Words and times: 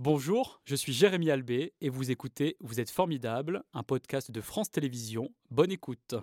Bonjour, 0.00 0.60
je 0.64 0.76
suis 0.76 0.92
Jérémy 0.92 1.28
Albé 1.28 1.72
et 1.80 1.88
vous 1.88 2.12
écoutez 2.12 2.56
Vous 2.60 2.78
êtes 2.78 2.88
formidable, 2.88 3.64
un 3.74 3.82
podcast 3.82 4.30
de 4.30 4.40
France 4.40 4.70
Télévisions. 4.70 5.30
Bonne 5.50 5.72
écoute. 5.72 6.14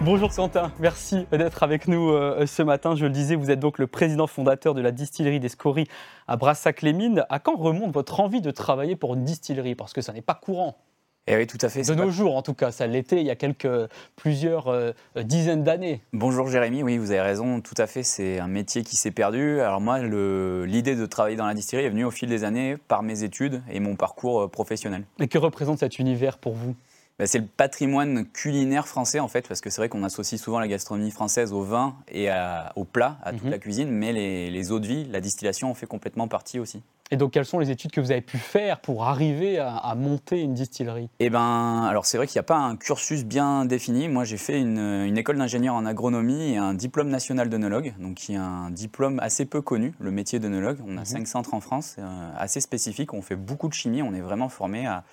Bonjour 0.00 0.34
Quentin, 0.34 0.72
merci 0.80 1.26
d'être 1.30 1.62
avec 1.62 1.86
nous 1.86 2.08
euh, 2.12 2.46
ce 2.46 2.62
matin. 2.62 2.96
Je 2.96 3.04
le 3.04 3.12
disais, 3.12 3.36
vous 3.36 3.50
êtes 3.50 3.60
donc 3.60 3.78
le 3.78 3.86
président 3.86 4.26
fondateur 4.26 4.72
de 4.72 4.80
la 4.80 4.92
distillerie 4.92 5.40
des 5.40 5.50
Scories 5.50 5.88
à 6.26 6.38
Brassac-les-Mines. 6.38 7.26
À 7.28 7.38
quand 7.38 7.56
remonte 7.56 7.92
votre 7.92 8.18
envie 8.20 8.40
de 8.40 8.50
travailler 8.50 8.96
pour 8.96 9.12
une 9.12 9.24
distillerie? 9.24 9.74
Parce 9.74 9.92
que 9.92 10.00
ça 10.00 10.14
n'est 10.14 10.22
pas 10.22 10.32
courant. 10.34 10.78
Eh 11.26 11.36
oui, 11.36 11.46
tout 11.46 11.58
à 11.62 11.70
fait. 11.70 11.82
De 11.82 11.94
nos 11.94 12.10
jours, 12.10 12.36
en 12.36 12.42
tout 12.42 12.52
cas, 12.52 12.70
ça 12.70 12.86
l'était 12.86 13.20
il 13.20 13.26
y 13.26 13.30
a 13.30 13.36
quelques, 13.36 13.88
plusieurs 14.14 14.68
euh, 14.68 14.92
dizaines 15.22 15.64
d'années. 15.64 16.02
Bonjour 16.12 16.48
Jérémy, 16.48 16.82
oui, 16.82 16.98
vous 16.98 17.12
avez 17.12 17.22
raison, 17.22 17.62
tout 17.62 17.74
à 17.78 17.86
fait. 17.86 18.02
C'est 18.02 18.38
un 18.38 18.46
métier 18.46 18.82
qui 18.82 18.96
s'est 18.96 19.10
perdu. 19.10 19.60
Alors 19.60 19.80
moi, 19.80 20.00
l'idée 20.00 20.94
de 20.94 21.06
travailler 21.06 21.36
dans 21.36 21.46
la 21.46 21.54
distillerie 21.54 21.86
est 21.86 21.90
venue 21.90 22.04
au 22.04 22.10
fil 22.10 22.28
des 22.28 22.44
années 22.44 22.76
par 22.76 23.02
mes 23.02 23.22
études 23.22 23.62
et 23.70 23.80
mon 23.80 23.96
parcours 23.96 24.42
euh, 24.42 24.48
professionnel. 24.48 25.04
Et 25.18 25.26
que 25.26 25.38
représente 25.38 25.78
cet 25.78 25.98
univers 25.98 26.36
pour 26.36 26.52
vous? 26.52 26.74
Bah, 27.18 27.26
c'est 27.26 27.38
le 27.38 27.46
patrimoine 27.46 28.26
culinaire 28.26 28.86
français 28.86 29.20
en 29.20 29.28
fait, 29.28 29.48
parce 29.48 29.62
que 29.62 29.70
c'est 29.70 29.80
vrai 29.80 29.88
qu'on 29.88 30.04
associe 30.04 30.38
souvent 30.38 30.58
la 30.58 30.68
gastronomie 30.68 31.12
française 31.12 31.54
au 31.54 31.62
vin 31.62 31.94
et 32.12 32.28
au 32.74 32.84
plat, 32.84 33.18
à 33.22 33.32
toute 33.32 33.44
mhm. 33.44 33.50
la 33.50 33.58
cuisine, 33.58 33.88
mais 33.88 34.12
les, 34.12 34.50
les 34.50 34.72
eaux 34.72 34.80
de 34.80 34.86
vie, 34.86 35.04
la 35.04 35.20
distillation 35.20 35.70
en 35.70 35.74
fait 35.74 35.86
complètement 35.86 36.26
partie 36.26 36.58
aussi. 36.58 36.82
Et 37.10 37.16
donc, 37.16 37.32
quelles 37.32 37.44
sont 37.44 37.58
les 37.58 37.70
études 37.70 37.90
que 37.90 38.00
vous 38.00 38.10
avez 38.10 38.22
pu 38.22 38.38
faire 38.38 38.80
pour 38.80 39.04
arriver 39.04 39.58
à, 39.58 39.94
monter 39.94 40.40
une 40.40 40.54
distillerie? 40.54 41.10
Eh 41.20 41.28
ben, 41.28 41.82
alors 41.82 42.06
c'est 42.06 42.16
vrai 42.16 42.26
qu'il 42.26 42.36
n'y 42.36 42.40
a 42.40 42.44
pas 42.44 42.56
un 42.56 42.76
cursus 42.76 43.24
bien 43.24 43.66
défini. 43.66 44.08
Moi, 44.08 44.24
j'ai 44.24 44.38
fait 44.38 44.58
une, 44.58 45.16
école 45.18 45.36
d'ingénieur 45.36 45.74
en 45.74 45.84
agronomie 45.84 46.52
et 46.52 46.56
un 46.56 46.72
diplôme 46.72 47.08
national 47.08 47.50
d'œnologue, 47.50 47.94
donc 47.98 48.14
qui 48.14 48.32
est 48.32 48.38
un 48.38 48.70
diplôme 48.70 49.20
assez 49.20 49.44
peu 49.44 49.60
connu, 49.60 49.94
le 50.00 50.10
métier 50.10 50.38
d'œnologue. 50.38 50.78
On 50.86 50.96
a 50.96 51.00
mhm. 51.00 51.04
cinq 51.04 51.28
centres 51.28 51.52
en 51.52 51.60
France, 51.60 51.96
euh, 51.98 52.30
assez 52.36 52.60
spécifiques. 52.60 53.12
On 53.12 53.22
fait 53.22 53.36
beaucoup 53.36 53.68
de 53.68 53.74
chimie. 53.74 54.02
On 54.02 54.14
est 54.14 54.22
vraiment 54.22 54.48
formé 54.48 54.86
à, 54.86 55.04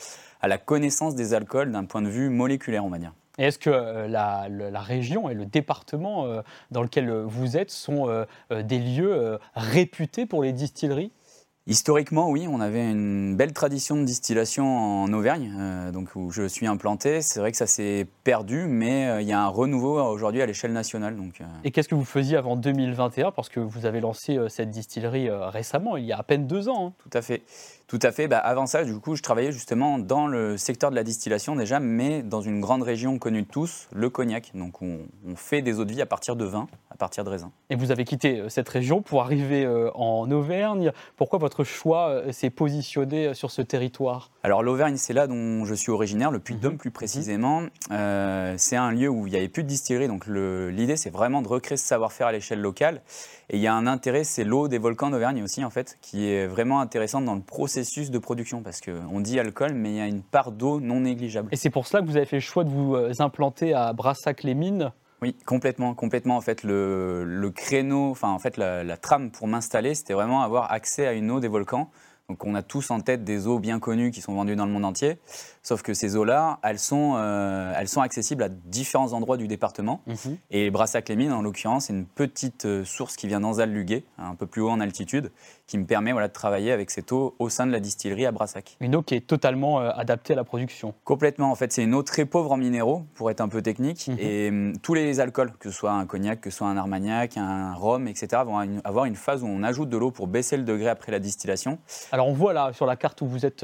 la 0.44 0.58
connaissance 0.58 1.14
des 1.14 1.34
alcools 1.34 1.72
d'un 1.72 1.86
point 1.86 2.02
de 2.02 2.10
vue 2.10 2.30
moléculaire, 2.30 2.86
on 2.86 2.90
va 2.90 3.00
dire. 3.00 3.14
Et 3.38 3.46
est-ce 3.46 3.60
que 3.60 3.70
euh, 3.70 4.08
la, 4.08 4.82
région 4.82 5.30
et 5.30 5.34
le 5.34 5.46
département 5.46 6.26
euh, 6.26 6.42
dans 6.72 6.82
lequel 6.82 7.12
vous 7.12 7.58
êtes 7.58 7.70
sont 7.70 8.26
des 8.50 8.80
lieux 8.80 9.38
réputés 9.56 10.26
pour 10.26 10.42
les 10.42 10.54
distilleries? 10.54 11.12
Historiquement, 11.68 12.28
oui, 12.32 12.48
on 12.50 12.60
avait 12.60 12.90
une 12.90 13.36
belle 13.36 13.54
tradition 13.54 13.96
de 13.96 14.04
distillation 14.04 15.04
en 15.04 15.14
Auvergne, 15.14 15.54
euh, 15.60 15.92
donc 15.92 16.16
où 16.16 16.32
je 16.32 16.48
suis 16.48 16.66
implanté. 16.66 17.22
C'est 17.22 17.40
vrai 17.40 17.52
que 17.52 17.58
ça 17.58 17.68
s'est 17.68 18.08
perdu, 18.24 18.66
mais 18.66 19.08
euh, 19.08 19.22
il 19.22 19.28
y 19.28 19.32
a 19.32 19.40
un 19.40 19.48
renouveau 19.48 20.02
aujourd'hui 20.02 20.42
à 20.42 20.48
l'échelle 20.48 20.74
nationale. 20.74 21.16
Donc, 21.16 21.40
euh. 21.40 21.46
Et 21.64 21.70
qu'est-ce 21.70 21.88
que 21.88 21.94
vous 21.94 22.04
faisiez 22.04 22.36
avant 22.36 22.56
2021 22.56 23.30
Parce 23.30 23.48
que 23.48 23.60
vous 23.60 23.86
avez 23.86 24.00
lancé 24.00 24.40
cette 24.50 24.72
distillerie 24.72 25.30
récemment, 25.30 25.98
il 25.98 26.06
y 26.06 26.12
a 26.12 26.18
à 26.18 26.24
peine 26.24 26.48
deux 26.48 26.68
ans. 26.68 26.88
Hein. 26.88 26.94
Tout 26.98 27.16
à 27.16 27.22
fait. 27.22 27.44
Tout 27.86 28.00
à 28.02 28.12
fait. 28.12 28.28
Bah, 28.28 28.40
avant 28.40 28.66
ça, 28.66 28.84
du 28.84 28.98
coup, 29.00 29.16
je 29.16 29.22
travaillais 29.22 29.52
justement 29.52 30.00
dans 30.00 30.26
le 30.26 30.58
secteur 30.58 30.90
de 30.90 30.96
la 30.96 31.04
distillation 31.04 31.56
déjà, 31.56 31.80
mais 31.80 32.24
dans 32.24 32.42
une 32.42 32.60
grande 32.60 32.82
région 32.84 33.20
connue 33.20 33.44
de 33.44 33.48
tous, 33.48 33.88
le 33.94 34.10
cognac. 34.10 34.52
Donc, 34.56 34.82
on, 34.82 35.00
fait 35.36 35.62
des 35.62 35.80
eaux 35.80 35.86
de 35.86 35.92
vie 35.92 36.02
à 36.02 36.06
partir 36.06 36.36
de 36.36 36.46
vin, 36.46 36.68
à 36.90 36.96
partir 36.96 37.24
de 37.24 37.30
raisin. 37.30 37.52
Et 37.70 37.76
vous 37.76 37.92
avez 37.92 38.06
quitté 38.06 38.44
cette 38.50 38.70
région 38.70 39.02
pour 39.02 39.22
arriver 39.22 39.68
en 39.94 40.30
Auvergne. 40.32 40.92
Pourquoi 41.18 41.38
votre 41.38 41.51
choix 41.64 42.10
euh, 42.10 42.32
s'est 42.32 42.50
positionné 42.50 43.34
sur 43.34 43.52
ce 43.52 43.62
territoire 43.62 44.32
Alors, 44.44 44.64
l'Auvergne, 44.64 44.98
c'est 44.98 45.14
là 45.14 45.28
dont 45.28 45.66
je 45.66 45.74
suis 45.74 45.92
originaire, 45.92 46.32
le 46.32 46.40
Puy-de-Dôme 46.40 46.74
mhm. 46.74 46.80
plus 46.80 46.92
précisément. 46.92 47.64
c'est 47.90 48.76
un 48.76 48.92
lieu 48.92 49.10
où 49.10 49.28
il 49.28 49.32
n'y 49.32 49.38
avait 49.38 49.50
plus 49.50 49.64
de 49.64 49.68
distillerie. 49.68 50.08
Donc, 50.08 50.26
l'idée, 50.28 50.96
c'est 50.96 51.10
vraiment 51.10 51.42
de 51.42 51.48
recréer 51.48 51.78
ce 51.78 51.86
savoir-faire 51.86 52.28
à 52.28 52.32
l'échelle 52.32 52.62
locale. 52.62 53.02
Et 53.50 53.58
il 53.58 53.62
y 53.62 53.68
a 53.68 53.74
un 53.74 53.86
intérêt, 53.86 54.24
c'est 54.24 54.46
l'eau 54.46 54.70
des 54.70 54.78
volcans 54.78 55.10
d'Auvergne 55.10 55.44
aussi, 55.44 55.66
en 55.66 55.70
fait, 55.70 55.98
qui 56.02 56.30
est 56.30 56.48
vraiment 56.48 56.80
intéressante 56.80 57.26
dans 57.26 57.36
le 57.36 57.42
processus 57.42 58.10
de 58.10 58.18
production, 58.18 58.62
parce 58.62 58.80
qu'on 58.80 59.20
dit 59.20 59.40
alcool, 59.40 59.74
mais 59.74 59.90
il 59.90 59.96
y 59.98 60.02
a 60.02 60.08
une 60.08 60.24
part 60.24 60.54
d'eau 60.54 60.80
non 60.80 61.02
négligeable. 61.02 61.50
Et 61.52 61.58
c'est 61.58 61.70
pour 61.70 61.86
cela 61.86 62.02
que 62.02 62.08
vous 62.08 62.16
avez 62.16 62.26
fait 62.26 62.38
le 62.38 62.42
choix 62.42 62.64
de 62.64 62.70
vous 62.70 62.96
euh, 62.96 63.12
implanter 63.20 63.74
à 63.74 63.92
Brassac-les-Mines 63.92 64.94
oui, 65.22 65.36
complètement, 65.46 65.94
complètement. 65.94 66.36
En 66.36 66.42
fait, 66.42 66.64
le, 66.64 67.52
créneau, 67.56 68.10
enfin, 68.10 68.30
en 68.30 68.40
fait, 68.40 68.58
la, 68.58 68.84
la 68.84 68.98
trame 68.98 69.30
pour 69.30 69.48
m'installer, 69.48 69.94
c'était 69.94 70.14
vraiment 70.14 70.42
avoir 70.42 70.72
accès 70.72 71.06
à 71.06 71.14
une 71.14 71.30
eau 71.30 71.40
des 71.40 71.48
volcans. 71.48 71.92
Donc, 72.28 72.46
on 72.46 72.56
a 72.56 72.64
tous 72.64 72.92
en 72.92 73.02
tête 73.02 73.24
des 73.24 73.46
eaux 73.46 73.60
bien 73.60 73.80
connues 73.80 74.10
qui 74.10 74.22
sont 74.22 74.34
vendues 74.34 74.56
dans 74.56 74.66
le 74.66 74.72
monde 74.72 74.86
entier. 74.86 75.20
Sauf 75.64 75.84
que 75.84 75.94
ces 75.94 76.16
eaux-là, 76.16 76.58
elles, 76.64 76.80
sont, 76.80 77.14
euh, 77.18 77.74
elles 77.78 77.88
sont 77.88 78.02
accessibles 78.02 78.42
à 78.42 78.50
différents 78.50 79.14
endroits 79.14 79.38
du 79.38 79.48
département. 79.48 80.02
Mhm. 80.08 80.38
Et 80.50 80.72
Brassac-les-Mines, 80.72 81.32
en 81.32 81.44
l'occurrence, 81.44 81.86
c'est 81.86 81.94
une 81.94 82.08
petite 82.08 82.66
euh, 82.66 82.84
source 82.84 83.16
qui 83.16 83.28
vient 83.28 83.40
d'Anzal-Luguet, 83.40 84.04
un 84.18 84.34
peu 84.34 84.48
plus 84.48 84.62
haut 84.62 84.72
en 84.72 84.80
altitude, 84.80 85.32
qui 85.68 85.78
me 85.78 85.86
permet 85.86 86.14
voilà, 86.14 86.30
de 86.30 86.34
travailler 86.34 86.72
avec 86.72 86.90
cette 86.90 87.12
eau 87.12 87.36
au 87.38 87.50
sein 87.50 87.68
de 87.68 87.72
la 87.72 87.80
distillerie 87.80 88.26
à 88.26 88.32
Brassac. 88.32 88.76
Une 88.80 88.96
eau 88.96 89.04
qui 89.04 89.14
est 89.14 89.28
totalement 89.28 89.80
euh, 89.82 89.92
adaptée 89.92 90.34
à 90.34 90.36
la 90.36 90.44
production 90.44 90.96
Complètement. 91.04 91.52
En 91.52 91.56
fait, 91.56 91.72
c'est 91.72 91.84
une 91.84 91.94
eau 91.94 92.02
très 92.02 92.26
pauvre 92.26 92.52
en 92.54 92.58
minéraux, 92.58 93.04
pour 93.14 93.30
être 93.30 93.42
un 93.42 93.48
peu 93.48 93.62
technique. 93.62 94.08
Mhm. 94.08 94.18
Et 94.20 94.50
hum, 94.50 94.78
tous 94.82 94.96
les 94.96 95.20
alcools, 95.20 95.52
que 95.60 95.70
ce 95.70 95.78
soit 95.78 95.92
un 95.92 96.08
cognac, 96.08 96.42
que 96.42 96.50
ce 96.50 96.58
soit 96.58 96.68
un 96.68 96.78
armagnac, 96.78 97.38
un 97.38 97.76
rhum, 97.76 98.08
etc., 98.08 98.42
vont 98.44 98.82
avoir 98.84 99.06
une 99.06 99.16
phase 99.16 99.44
où 99.44 99.48
on 99.48 99.62
ajoute 99.62 99.90
de 99.90 99.98
l'eau 99.98 100.10
pour 100.10 100.26
baisser 100.26 100.58
le 100.58 100.64
degré 100.64 100.90
après 100.90 101.12
la 101.12 101.20
distillation. 101.20 101.78
Alors, 102.12 102.28
on 102.28 102.34
voit 102.34 102.54
là, 102.54 102.74
sur 102.74 102.88
la 102.88 102.96
carte 102.96 103.22
où 103.22 103.28
vous 103.28 103.46
êtes 103.46 103.64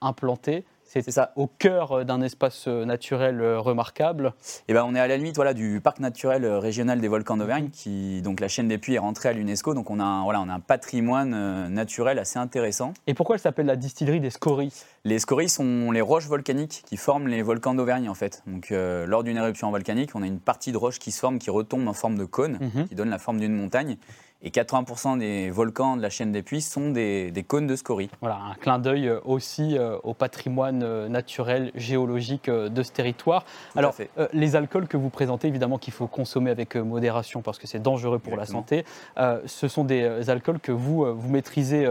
implanté, 0.00 0.64
c'est 0.86 1.10
ça, 1.10 1.32
au 1.36 1.46
cœur 1.46 1.92
euh, 1.92 2.04
d'un 2.04 2.22
espace 2.22 2.68
euh, 2.68 2.84
naturel 2.84 3.40
euh, 3.40 3.58
remarquable. 3.58 4.32
Et 4.36 4.64
eh 4.68 4.72
ben, 4.72 4.84
on 4.86 4.94
est 4.94 5.00
à 5.00 5.06
la 5.06 5.16
limite 5.16 5.36
voilà, 5.36 5.54
du 5.54 5.80
parc 5.80 6.00
naturel 6.00 6.46
régional 6.46 7.00
des 7.00 7.08
volcans 7.08 7.36
d'Auvergne, 7.36 7.70
qui 7.70 8.22
donc 8.22 8.40
la 8.40 8.48
chaîne 8.48 8.68
des 8.68 8.78
puits 8.78 8.94
est 8.94 8.98
rentrée 8.98 9.28
à 9.28 9.32
l'UNESCO, 9.32 9.74
donc 9.74 9.90
on 9.90 10.00
a, 10.00 10.04
un, 10.04 10.24
voilà, 10.24 10.40
on 10.40 10.48
a 10.48 10.52
un 10.52 10.60
patrimoine 10.60 11.68
naturel 11.68 12.18
assez 12.18 12.38
intéressant. 12.38 12.94
Et 13.06 13.14
pourquoi 13.14 13.36
elle 13.36 13.40
s'appelle 13.40 13.66
la 13.66 13.76
distillerie 13.76 14.20
des 14.20 14.30
scories? 14.30 14.72
Les 15.04 15.18
scories 15.18 15.48
sont 15.48 15.90
les 15.90 16.00
roches 16.00 16.26
volcaniques 16.26 16.82
qui 16.86 16.96
forment 16.96 17.28
les 17.28 17.42
volcans 17.42 17.74
d'Auvergne 17.74 18.08
en 18.08 18.14
fait. 18.14 18.42
Donc 18.46 18.70
lors 18.70 19.22
d'une 19.22 19.36
éruption 19.36 19.70
volcanique, 19.70 20.14
on 20.14 20.22
a 20.22 20.26
une 20.26 20.40
partie 20.40 20.72
de 20.72 20.76
roche 20.76 20.98
qui 20.98 21.12
se 21.12 21.20
forme, 21.20 21.38
qui 21.38 21.50
retombe 21.50 21.86
en 21.88 21.92
forme 21.92 22.16
de 22.16 22.24
cône, 22.24 22.58
mhm. 22.60 22.88
qui 22.88 22.94
donne 22.94 23.10
la 23.10 23.18
forme 23.18 23.38
d'une 23.38 23.54
montagne. 23.54 23.96
Et 24.42 24.50
80% 24.50 25.18
des 25.18 25.50
volcans 25.50 25.96
de 25.96 26.02
la 26.02 26.10
chaîne 26.10 26.30
des 26.30 26.42
puits 26.42 26.60
sont 26.60 26.90
des, 26.90 27.44
cônes 27.48 27.66
de 27.66 27.74
scories. 27.74 28.10
Voilà, 28.20 28.36
un 28.36 28.54
clin 28.54 28.78
d'œil 28.78 29.08
euh, 29.08 29.20
aussi 29.24 29.78
euh, 29.78 29.96
au 30.02 30.12
patrimoine 30.12 30.82
euh, 30.82 31.08
naturel, 31.08 31.72
géologique 31.74 32.50
de 32.50 32.82
ce 32.82 32.92
territoire. 32.92 33.44
Alors, 33.76 33.94
les 34.32 34.56
alcools 34.56 34.88
que 34.88 34.96
vous 34.96 35.10
présentez, 35.10 35.48
évidemment 35.48 35.78
qu'il 35.78 35.92
faut 35.92 36.06
consommer 36.06 36.50
avec 36.50 36.76
modération 36.76 37.40
parce 37.40 37.58
que 37.58 37.66
c'est 37.66 37.82
dangereux 37.82 38.18
pour 38.18 38.36
la 38.36 38.46
santé. 38.46 38.84
ce 39.16 39.68
sont 39.68 39.84
des 39.84 40.30
alcools 40.30 40.60
que 40.60 40.72
vous, 40.72 41.04
vous 41.14 41.28
maîtrisez 41.28 41.86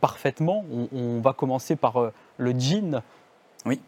parfaitement. 0.00 0.64
On, 0.92 1.20
va 1.20 1.32
commencer 1.32 1.76
par 1.76 2.10
le 2.38 2.52
gin. 2.52 3.02
Oui. 3.66 3.80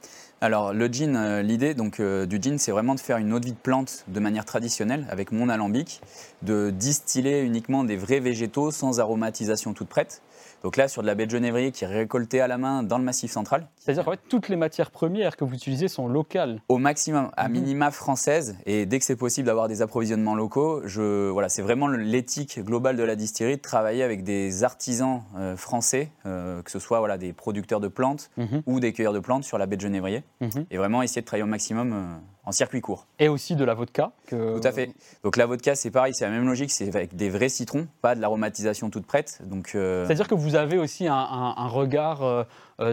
Alors 0.42 0.72
le 0.72 0.88
gin, 0.88 1.14
euh, 1.14 1.40
l'idée 1.40 1.72
donc 1.72 2.00
euh, 2.00 2.26
du 2.26 2.42
gin, 2.42 2.58
c'est 2.58 2.72
vraiment 2.72 2.96
de 2.96 3.00
faire 3.00 3.18
une 3.18 3.32
eau 3.32 3.38
de 3.38 3.44
vie 3.44 3.52
de 3.52 3.56
plante 3.56 4.04
de 4.08 4.18
manière 4.18 4.44
traditionnelle 4.44 5.06
avec 5.08 5.30
mon 5.30 5.48
alambic, 5.48 6.00
de 6.42 6.70
distiller 6.70 7.42
uniquement 7.42 7.84
des 7.84 7.94
vrais 7.94 8.18
végétaux 8.18 8.72
sans 8.72 8.98
aromatisation 8.98 9.72
toute 9.72 9.86
prête. 9.86 10.20
Donc 10.62 10.76
là, 10.76 10.88
sur 10.88 11.02
de 11.02 11.06
la 11.06 11.14
baie 11.14 11.26
de 11.26 11.30
genévrier 11.30 11.72
qui 11.72 11.84
est 11.84 11.88
récoltée 11.88 12.40
à 12.40 12.46
la 12.46 12.58
main 12.58 12.82
dans 12.82 12.98
le 12.98 13.04
massif 13.04 13.30
central. 13.30 13.66
C'est-à-dire 13.76 14.04
qu'en 14.04 14.12
fait, 14.12 14.20
toutes 14.28 14.48
les 14.48 14.56
matières 14.56 14.90
premières 14.90 15.36
que 15.36 15.44
vous 15.44 15.54
utilisez 15.54 15.88
sont 15.88 16.06
locales 16.06 16.60
Au 16.68 16.78
maximum, 16.78 17.30
à 17.36 17.48
mhm. 17.48 17.54
minima 17.54 17.90
françaises. 17.90 18.56
Et 18.66 18.86
dès 18.86 18.98
que 18.98 19.04
c'est 19.04 19.16
possible 19.16 19.46
d'avoir 19.46 19.68
des 19.68 19.82
approvisionnements 19.82 20.34
locaux, 20.34 20.82
je, 20.84 21.30
voilà, 21.30 21.48
c'est 21.48 21.62
vraiment 21.62 21.88
l'éthique 21.88 22.60
globale 22.60 22.96
de 22.96 23.02
la 23.02 23.16
distillerie 23.16 23.56
de 23.56 23.62
travailler 23.62 24.02
avec 24.02 24.22
des 24.22 24.64
artisans 24.64 25.22
euh, 25.36 25.56
français, 25.56 26.10
euh, 26.26 26.62
que 26.62 26.70
ce 26.70 26.78
soit 26.78 27.00
voilà, 27.00 27.18
des 27.18 27.32
producteurs 27.32 27.80
de 27.80 27.88
plantes 27.88 28.30
mhm. 28.36 28.62
ou 28.66 28.80
des 28.80 28.92
cueilleurs 28.92 29.12
de 29.12 29.20
plantes 29.20 29.44
sur 29.44 29.58
la 29.58 29.66
baie 29.66 29.76
de 29.76 29.82
genévrier. 29.82 30.22
Mhm. 30.40 30.66
Et 30.70 30.78
vraiment 30.78 31.02
essayer 31.02 31.22
de 31.22 31.26
travailler 31.26 31.44
au 31.44 31.48
maximum. 31.48 31.92
Euh, 31.92 32.31
en 32.44 32.52
circuit 32.52 32.80
court. 32.80 33.06
Et 33.18 33.28
aussi 33.28 33.54
de 33.54 33.64
la 33.64 33.74
vodka 33.74 34.12
que... 34.26 34.58
Tout 34.58 34.66
à 34.66 34.72
fait. 34.72 34.90
Donc 35.22 35.36
la 35.36 35.46
vodka, 35.46 35.74
c'est 35.74 35.90
pareil, 35.90 36.12
c'est 36.14 36.24
la 36.24 36.30
même 36.30 36.46
logique, 36.46 36.70
c'est 36.72 36.88
avec 36.94 37.14
des 37.14 37.30
vrais 37.30 37.48
citrons, 37.48 37.86
pas 38.00 38.14
de 38.14 38.20
l'aromatisation 38.20 38.90
toute 38.90 39.06
prête. 39.06 39.40
Donc, 39.44 39.72
euh, 39.74 40.06
C'est-à-dire 40.06 40.28
que 40.28 40.34
vous 40.34 40.56
avez 40.56 40.78
aussi 40.78 41.06
un, 41.06 41.68
regard 41.68 42.22
euh, 42.22 42.44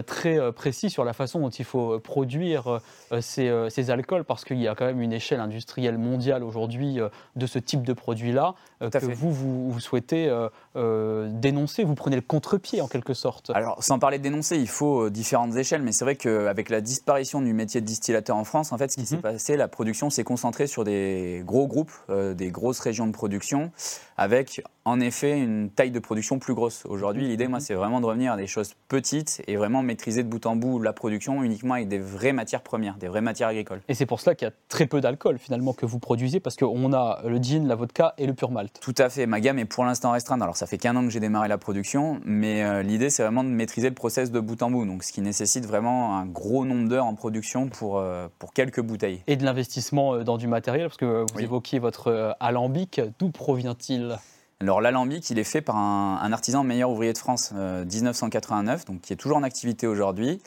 très 0.06 0.52
précis 0.52 0.90
sur 0.90 1.04
la 1.04 1.12
façon 1.12 1.40
dont 1.40 1.50
il 1.50 1.64
faut 1.64 1.98
produire 1.98 2.80
ces, 3.20 3.90
alcools, 3.90 4.24
parce 4.24 4.44
qu'il 4.44 4.60
y 4.60 4.68
a 4.68 4.74
quand 4.74 4.84
même 4.84 5.00
une 5.00 5.12
échelle 5.12 5.40
industrielle 5.40 5.98
mondiale 5.98 6.44
aujourd'hui 6.44 6.98
de 7.36 7.46
ce 7.46 7.58
type 7.58 7.82
de 7.82 7.92
produit-là 7.92 8.54
que 8.80 9.12
vous, 9.12 9.32
vous, 9.32 9.80
souhaitez 9.80 10.30
dénoncer, 10.74 11.84
vous 11.84 11.94
prenez 11.94 12.16
le 12.16 12.22
contre-pied 12.22 12.80
en 12.80 12.88
quelque 12.88 13.14
sorte. 13.14 13.50
Alors 13.54 13.82
sans 13.82 13.98
parler 13.98 14.18
de 14.18 14.22
dénoncer, 14.22 14.56
il 14.56 14.68
faut 14.68 15.10
différentes 15.10 15.56
échelles, 15.56 15.82
mais 15.82 15.92
c'est 15.92 16.04
vrai 16.04 16.16
qu'avec 16.16 16.68
la 16.68 16.80
disparition 16.80 17.40
du 17.40 17.52
métier 17.52 17.80
de 17.80 17.86
distillateur 17.86 18.36
en 18.36 18.44
France, 18.44 18.72
en 18.72 18.78
fait, 18.78 18.90
ce 18.90 18.96
qui 18.96 19.06
s'est 19.06 19.16
passé 19.16 19.30
passé, 19.32 19.56
la 19.56 19.68
production 19.68 20.10
s'est 20.10 20.24
concentrée 20.24 20.66
sur 20.66 20.84
des 20.84 21.42
gros 21.44 21.66
groupes, 21.66 21.92
euh, 22.08 22.34
des 22.34 22.50
grosses 22.50 22.80
régions 22.80 23.06
de 23.06 23.12
production, 23.12 23.70
avec 24.16 24.62
en 24.84 25.00
effet 25.00 25.38
une 25.38 25.70
taille 25.70 25.90
de 25.90 25.98
production 25.98 26.38
plus 26.38 26.54
grosse. 26.54 26.84
Aujourd'hui, 26.86 27.26
l'idée, 27.28 27.48
moi, 27.48 27.60
c'est 27.60 27.74
vraiment 27.74 28.00
de 28.00 28.06
revenir 28.06 28.32
à 28.32 28.36
des 28.36 28.46
choses 28.46 28.74
petites 28.88 29.42
et 29.46 29.56
vraiment 29.56 29.69
maîtriser 29.82 30.22
de 30.22 30.28
bout 30.28 30.44
en 30.46 30.56
bout 30.56 30.80
la 30.80 30.92
production 30.92 31.42
uniquement 31.42 31.74
avec 31.74 31.88
des 31.88 31.98
vraies 31.98 32.32
matières 32.32 32.62
premières, 32.62 32.96
des 32.96 33.08
vraies 33.08 33.20
matières 33.20 33.48
agricoles. 33.48 33.80
Et 33.88 33.94
c'est 33.94 34.06
pour 34.06 34.20
cela 34.20 34.34
qu'il 34.34 34.46
y 34.46 34.50
a 34.50 34.54
très 34.68 34.86
peu 34.86 35.00
d'alcool 35.00 35.38
finalement 35.38 35.72
que 35.72 35.86
vous 35.86 35.98
produisez, 35.98 36.40
parce 36.40 36.56
qu'on 36.56 36.92
a 36.92 37.20
le 37.24 37.38
gin, 37.38 37.66
la 37.66 37.74
vodka 37.74 38.14
et 38.18 38.26
le 38.26 38.34
pur 38.34 38.50
malt. 38.50 38.78
Tout 38.80 38.94
à 38.98 39.08
fait. 39.08 39.26
Ma 39.26 39.40
gamme 39.40 39.58
est 39.58 39.64
pour 39.64 39.84
l'instant 39.84 40.12
restreinte. 40.12 40.42
Alors, 40.42 40.56
ça 40.56 40.66
fait 40.66 40.78
qu'un 40.78 40.96
an 40.96 41.04
que 41.04 41.10
j'ai 41.10 41.20
démarré 41.20 41.48
la 41.48 41.58
production, 41.58 42.20
mais 42.24 42.62
euh, 42.62 42.82
l'idée, 42.82 43.10
c'est 43.10 43.22
vraiment 43.22 43.44
de 43.44 43.48
maîtriser 43.48 43.88
le 43.88 43.94
process 43.94 44.30
de 44.30 44.40
bout 44.40 44.62
en 44.62 44.70
bout. 44.70 44.84
Donc, 44.84 45.02
ce 45.04 45.12
qui 45.12 45.20
nécessite 45.20 45.66
vraiment 45.66 46.18
un 46.18 46.26
gros 46.26 46.64
nombre 46.64 46.88
d'heures 46.88 47.06
en 47.06 47.14
production 47.14 47.68
pour, 47.68 47.98
euh, 47.98 48.28
pour 48.38 48.52
quelques 48.52 48.80
bouteilles. 48.80 49.22
Et 49.26 49.36
de 49.36 49.44
l'investissement 49.44 50.14
euh, 50.14 50.24
dans 50.24 50.38
du 50.38 50.46
matériel, 50.46 50.86
parce 50.86 50.96
que 50.96 51.24
vous 51.32 51.40
évoquiez 51.40 51.78
votre 51.78 52.36
alambic. 52.40 53.00
D'où 53.18 53.30
provient-il? 53.30 54.16
Alors 54.60 54.82
l'alambic, 54.82 55.30
il 55.30 55.38
est 55.38 55.44
fait 55.44 55.62
par 55.62 55.76
un, 55.76 56.32
artisan 56.32 56.64
meilleur 56.64 56.90
ouvrier 56.90 57.14
de 57.14 57.18
France 57.18 57.52
1989, 57.52 58.84
donc 58.84 59.00
qui 59.00 59.12
est 59.12 59.16
toujours 59.16 59.38
en 59.38 59.42
activité 59.42 59.86
aujourd'hui 59.86 60.42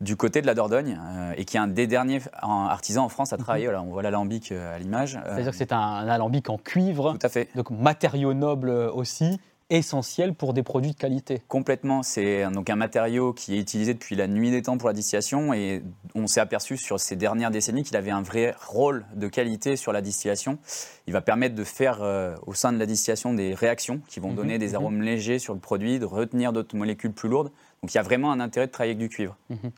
du 0.00 0.16
côté 0.16 0.42
de 0.42 0.46
la 0.46 0.54
Dordogne 0.54 0.98
et 1.36 1.44
qui 1.44 1.56
est 1.56 1.60
un 1.60 1.68
des 1.68 1.86
derniers 1.86 2.20
artisans 2.42 3.04
en 3.04 3.08
France 3.08 3.32
à 3.32 3.36
mhm. 3.36 3.42
travailler. 3.44 3.68
on 3.68 3.84
voit 3.84 4.02
l'alambic 4.02 4.50
à 4.50 4.80
l'image. 4.80 5.16
C'est-à-dire 5.24 5.52
que 5.52 5.56
c'est 5.56 5.72
un, 5.72 6.08
alambic 6.08 6.50
en 6.50 6.58
cuivre. 6.58 7.12
Tout 7.12 7.24
à 7.26 7.28
fait. 7.28 7.48
Donc 7.54 7.70
matériau 7.70 8.34
noble 8.34 8.70
aussi 8.70 9.38
essentiel 9.76 10.34
pour 10.34 10.52
des 10.52 10.62
produits 10.62 10.92
de 10.92 10.96
qualité. 10.96 11.42
Complètement, 11.48 12.02
c'est 12.02 12.44
donc 12.50 12.68
un 12.70 12.76
matériau 12.76 13.32
qui 13.32 13.54
est 13.54 13.58
utilisé 13.58 13.94
depuis 13.94 14.16
la 14.16 14.26
nuit 14.28 14.50
des 14.50 14.62
temps 14.62 14.76
pour 14.76 14.88
la 14.88 14.94
distillation 14.94 15.54
et 15.54 15.82
on 16.14 16.26
s'est 16.26 16.40
aperçu 16.40 16.76
sur 16.76 17.00
ces 17.00 17.16
dernières 17.16 17.50
décennies 17.50 17.82
qu'il 17.82 17.96
avait 17.96 18.10
un 18.10 18.22
vrai 18.22 18.54
rôle 18.68 19.06
de 19.14 19.28
qualité 19.28 19.76
sur 19.76 19.92
la 19.92 20.02
distillation. 20.02 20.58
Il 21.06 21.12
va 21.12 21.20
permettre 21.22 21.54
de 21.54 21.64
faire 21.64 22.02
euh, 22.02 22.34
au 22.46 22.54
sein 22.54 22.72
de 22.72 22.78
la 22.78 22.86
distillation 22.86 23.34
des 23.34 23.54
réactions 23.54 24.00
qui 24.08 24.20
vont 24.20 24.30
mhm, 24.30 24.36
donner 24.36 24.58
des 24.58 24.70
mhm. 24.70 24.74
arômes 24.76 25.02
légers 25.02 25.38
sur 25.38 25.54
le 25.54 25.60
produit, 25.60 25.98
de 25.98 26.04
retenir 26.04 26.52
d'autres 26.52 26.76
molécules 26.76 27.12
plus 27.12 27.28
lourdes. 27.28 27.50
Donc 27.82 27.92
il 27.94 27.96
y 27.96 28.00
a 28.00 28.02
vraiment 28.02 28.30
un 28.30 28.38
intérêt 28.38 28.68
de 28.68 28.72
travailler 28.72 28.92
avec 28.92 29.00
du 29.00 29.08
cuivre. 29.08 29.36
Mhm. 29.50 29.72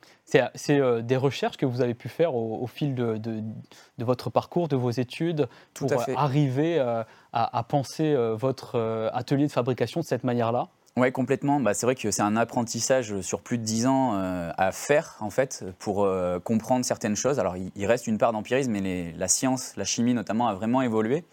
C'est 0.54 0.78
euh, 0.78 1.00
des 1.00 1.16
recherches 1.16 1.56
que 1.56 1.64
vous 1.64 1.80
avez 1.80 1.94
pu 1.94 2.10
faire 2.10 2.34
au, 2.34 2.66
fil 2.66 2.94
de, 2.94 3.16
de, 3.16 3.42
votre 4.04 4.28
parcours, 4.28 4.68
de 4.68 4.76
vos 4.76 4.90
études, 4.90 5.48
pour 5.72 5.90
arriver 6.14 6.78
euh, 6.78 7.02
à, 7.32 7.62
penser 7.62 8.12
euh, 8.12 8.34
votre 8.34 8.78
atelier 9.14 9.46
de 9.46 9.52
fabrication 9.52 10.00
de 10.00 10.04
cette 10.04 10.22
manière-là? 10.22 10.68
Oui, 10.96 11.10
complètement. 11.12 11.60
Bah, 11.60 11.72
c'est 11.72 11.86
vrai 11.86 11.94
que 11.94 12.10
c'est 12.10 12.22
un 12.22 12.36
apprentissage 12.36 13.20
sur 13.22 13.40
plus 13.40 13.56
de 13.56 13.64
dix 13.64 13.86
ans 13.86 14.12
à 14.14 14.70
faire, 14.70 15.16
en 15.20 15.30
fait, 15.30 15.64
pour 15.78 16.06
comprendre 16.44 16.84
certaines 16.84 17.16
choses. 17.16 17.40
Alors, 17.40 17.56
il, 17.56 17.86
reste 17.86 18.06
une 18.06 18.18
part 18.18 18.32
d'empirisme, 18.32 18.70
mais 18.70 19.12
la 19.16 19.28
science, 19.28 19.76
la 19.76 19.84
chimie 19.84 20.14
notamment, 20.14 20.46
a 20.46 20.54
vraiment 20.54 20.82
évolué. 20.82 21.24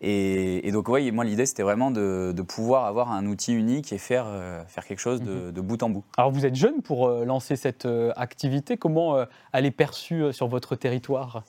Et, 0.00 0.70
donc, 0.72 0.88
oui, 0.88 1.10
moi, 1.10 1.24
l'idée, 1.24 1.46
c'était 1.46 1.62
vraiment 1.62 1.90
de, 1.90 2.34
pouvoir 2.46 2.84
avoir 2.84 3.12
un 3.12 3.26
outil 3.26 3.54
unique 3.54 3.92
et 3.92 3.98
faire, 3.98 4.26
euh, 4.28 4.62
faire 4.66 4.84
quelque 4.84 5.00
chose 5.00 5.22
mhm. 5.22 5.52
de, 5.52 5.60
bout 5.60 5.82
en 5.82 5.90
bout. 5.90 6.04
Alors, 6.16 6.30
vous 6.30 6.44
êtes 6.44 6.54
jeune 6.54 6.82
pour 6.82 7.08
euh, 7.08 7.24
lancer 7.24 7.56
cette 7.56 7.86
euh, 7.86 8.12
activité. 8.16 8.76
Comment 8.76 9.16
elle 9.52 9.66
est 9.66 9.70
perçue 9.70 10.32
sur 10.32 10.48
votre 10.48 10.76
territoire? 10.76 11.44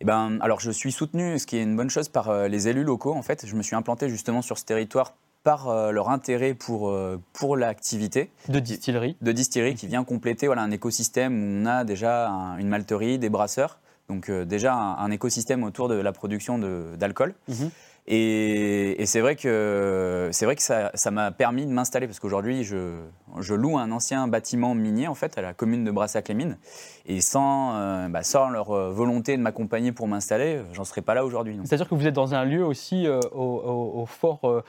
Eh 0.00 0.04
ben, 0.04 0.38
alors, 0.40 0.60
je 0.60 0.70
suis 0.70 0.92
soutenu, 0.92 1.38
ce 1.38 1.46
qui 1.46 1.56
est 1.56 1.62
une 1.62 1.76
bonne 1.76 1.90
chose, 1.90 2.08
par 2.08 2.48
les 2.48 2.68
élus 2.68 2.84
locaux. 2.84 3.14
En 3.14 3.22
fait, 3.22 3.46
je 3.46 3.54
me 3.54 3.62
suis 3.62 3.74
implanté 3.74 4.08
justement 4.08 4.42
sur 4.42 4.58
ce 4.58 4.64
territoire 4.64 5.14
par 5.42 5.92
leur 5.92 6.10
intérêt 6.10 6.54
pour, 6.54 6.94
pour 7.32 7.56
l'activité. 7.56 8.30
De 8.48 8.58
distillerie 8.58 9.16
De 9.22 9.32
distillerie, 9.32 9.74
qui 9.74 9.86
vient 9.86 10.04
compléter 10.04 10.46
voilà, 10.46 10.62
un 10.62 10.70
écosystème 10.70 11.32
où 11.32 11.62
on 11.62 11.66
a 11.66 11.84
déjà 11.84 12.28
une 12.58 12.68
malterie, 12.68 13.18
des 13.18 13.30
brasseurs. 13.30 13.78
Donc 14.08 14.30
déjà 14.30 14.74
un, 14.74 15.10
écosystème 15.10 15.64
autour 15.64 15.88
de 15.88 15.94
la 15.94 16.12
production 16.12 16.58
d'alcool. 16.96 17.34
Mhm. 17.48 17.70
Et, 18.08 19.04
c'est 19.04 19.20
vrai 19.20 19.34
que, 19.34 20.28
c'est 20.30 20.44
vrai 20.44 20.54
que 20.54 20.62
ça, 20.62 21.10
m'a 21.10 21.32
permis 21.32 21.66
de 21.66 21.72
m'installer 21.72 22.06
parce 22.06 22.20
qu'aujourd'hui, 22.20 22.62
je, 22.62 23.00
je, 23.40 23.54
loue 23.54 23.78
un 23.78 23.90
ancien 23.90 24.28
bâtiment 24.28 24.74
minier 24.74 25.08
en 25.08 25.14
fait 25.14 25.36
à 25.38 25.42
la 25.42 25.54
commune 25.54 25.84
de 25.84 25.90
Brassac-les-Mines. 25.90 26.56
Et 27.06 27.20
sans, 27.20 27.74
euh, 27.74 28.08
bah, 28.08 28.22
sans 28.22 28.48
leur 28.48 28.70
euh, 28.70 28.92
volonté 28.92 29.36
de 29.36 29.42
m'accompagner 29.42 29.90
pour 29.90 30.06
m'installer, 30.06 30.62
j'en 30.72 30.84
serais 30.84 31.02
pas 31.02 31.14
là 31.14 31.24
aujourd'hui. 31.24 31.58
C'est-à-dire 31.64 31.88
que 31.88 31.96
vous 31.96 32.06
êtes 32.06 32.14
dans 32.14 32.34
un 32.34 32.44
lieu 32.44 32.64
aussi 32.64 33.08
euh, 33.08 33.20
au, 33.32 34.06
fort 34.06 34.62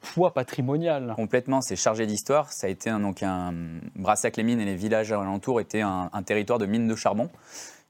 poids 0.00 0.32
patrimonial. 0.32 1.14
Complètement, 1.16 1.62
c'est 1.62 1.76
chargé 1.76 2.06
d'histoire. 2.06 2.52
Ça 2.52 2.68
a 2.68 2.70
été 2.70 2.90
un, 2.90 3.00
donc 3.00 3.24
un 3.24 3.52
Brassac-les-Mines 3.96 4.60
et 4.60 4.64
les 4.64 4.76
villages 4.76 5.10
alentours 5.10 5.60
étaient 5.60 5.80
un, 5.80 6.10
un 6.12 6.22
territoire 6.22 6.60
de 6.60 6.66
mines 6.66 6.86
de 6.86 6.94
charbon 6.94 7.28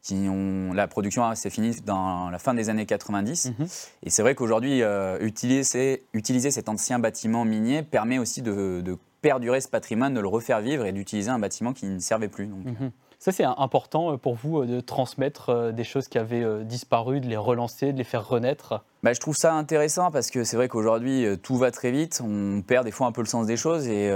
qui 0.02 0.26
ont 0.28 0.72
la 0.72 0.88
production 0.88 1.32
s'est 1.34 1.50
finie 1.50 1.76
dans 1.86 2.28
la 2.30 2.38
fin 2.38 2.54
des 2.54 2.68
années 2.68 2.86
90. 2.86 3.52
Mhm. 3.58 3.66
Et 4.02 4.10
c'est 4.10 4.22
vrai 4.22 4.34
qu'aujourd'hui, 4.34 4.82
euh, 4.82 5.18
utiliser, 5.20 6.04
utiliser 6.12 6.50
cet 6.50 6.68
ancien 6.68 6.98
bâtiment 6.98 7.44
minier 7.44 7.82
permet 7.82 8.18
aussi 8.18 8.42
de, 8.42 8.98
perdurer 9.22 9.60
ce 9.60 9.68
patrimoine, 9.68 10.14
de 10.14 10.20
le 10.20 10.26
refaire 10.26 10.60
vivre 10.60 10.84
et 10.84 10.90
d'utiliser 10.90 11.30
un 11.30 11.38
bâtiment 11.38 11.72
qui 11.72 11.86
ne 11.86 12.00
servait 12.00 12.28
plus. 12.28 12.46
Donc. 12.46 12.64
Mhm. 12.64 12.90
Ça, 13.20 13.30
c'est 13.30 13.44
important 13.44 14.14
euh, 14.14 14.16
pour 14.16 14.34
vous 14.34 14.58
euh, 14.58 14.66
de 14.66 14.80
transmettre 14.80 15.72
des 15.72 15.84
choses 15.84 16.08
qui 16.08 16.18
avaient 16.18 16.64
disparu, 16.64 17.20
de 17.20 17.28
les 17.28 17.36
relancer, 17.36 17.92
de 17.92 17.98
les 17.98 18.04
faire 18.04 18.26
renaître? 18.26 18.84
Bah, 19.04 19.12
je 19.12 19.20
trouve 19.20 19.36
ça 19.36 19.54
intéressant 19.54 20.10
parce 20.10 20.32
que 20.32 20.42
c'est 20.42 20.56
vrai 20.56 20.66
qu'aujourd'hui, 20.66 21.24
tout 21.40 21.56
va 21.56 21.70
très 21.70 21.92
vite, 21.92 22.20
on 22.24 22.62
perd 22.62 22.84
des 22.84 22.90
fois 22.90 23.06
un 23.06 23.12
peu 23.12 23.20
le 23.20 23.28
sens 23.28 23.46
des 23.46 23.56
choses 23.56 23.86
et, 23.86 24.10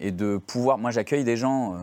et 0.00 0.12
de 0.12 0.36
pouvoir. 0.36 0.76
Moi, 0.76 0.90
j'accueille 0.90 1.24
des 1.24 1.38
gens 1.38 1.74